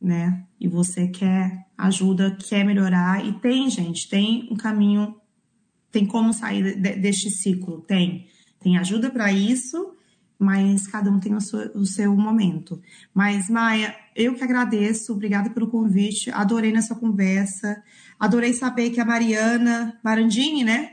[0.00, 0.46] né?
[0.58, 3.26] E você quer ajuda, quer melhorar.
[3.26, 5.16] E tem, gente, tem um caminho,
[5.92, 8.26] tem como sair de, deste ciclo, tem.
[8.58, 9.94] Tem ajuda para isso
[10.40, 12.80] mas cada um tem o seu, o seu, momento.
[13.12, 17.82] Mas, Maia, eu que agradeço, obrigada pelo convite, adorei nessa conversa,
[18.18, 20.92] adorei saber que a Mariana Marandini, né?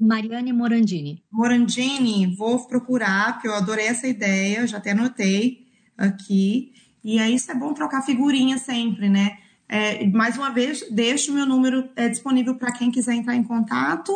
[0.00, 1.22] Mariane Morandini.
[1.30, 6.72] Morandini, vou procurar, porque eu adorei essa ideia, já até anotei aqui.
[7.04, 9.38] E é isso, é bom trocar figurinha sempre, né?
[9.68, 13.44] É, mais uma vez, deixo o meu número é, disponível para quem quiser entrar em
[13.44, 14.12] contato.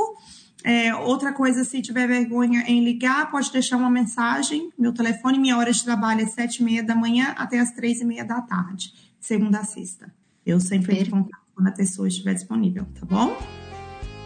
[0.65, 4.71] É, outra coisa, se tiver vergonha em ligar, pode deixar uma mensagem.
[4.79, 8.01] Meu telefone, minha hora de trabalho é sete e meia da manhã até as três
[8.01, 10.13] e meia da tarde, segunda a sexta.
[10.47, 13.37] Eu sempre entro em contato quando a pessoa estiver disponível, tá bom?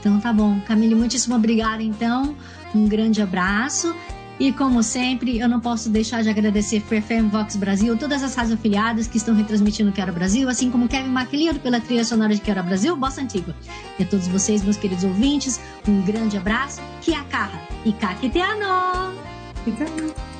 [0.01, 0.61] Então tá bom.
[0.61, 2.37] Camille, muitíssimo obrigada então.
[2.75, 3.95] Um grande abraço
[4.39, 8.59] e como sempre, eu não posso deixar de agradecer FM Vox Brasil, todas as rádios
[8.59, 12.63] afiliadas que estão retransmitindo Quero Brasil, assim como Kevin MacLeod pela trilha sonora de Quero
[12.63, 13.55] Brasil, Bossa Antiga.
[13.99, 15.59] E a todos vocês, meus queridos ouvintes,
[15.89, 19.15] um grande abraço, que a carra e caqueteano!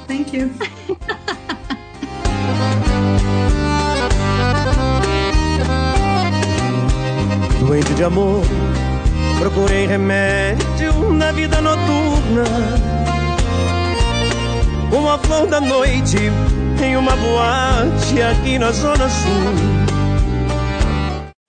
[0.07, 0.51] Thank you.
[7.59, 8.45] Doente de amor,
[9.41, 12.96] procurei remédio na vida noturna
[14.91, 16.19] flor da noite
[16.83, 19.87] em uma boate aqui na Zona Sul.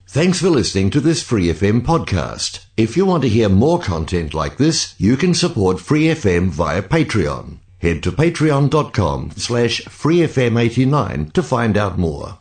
[0.06, 2.60] Thanks for listening to this Free FM podcast.
[2.76, 6.82] If you want to hear more content like this, you can support Free FM via
[6.82, 7.58] Patreon.
[7.78, 12.38] Head to patreon.com slash freefm89 to find out more.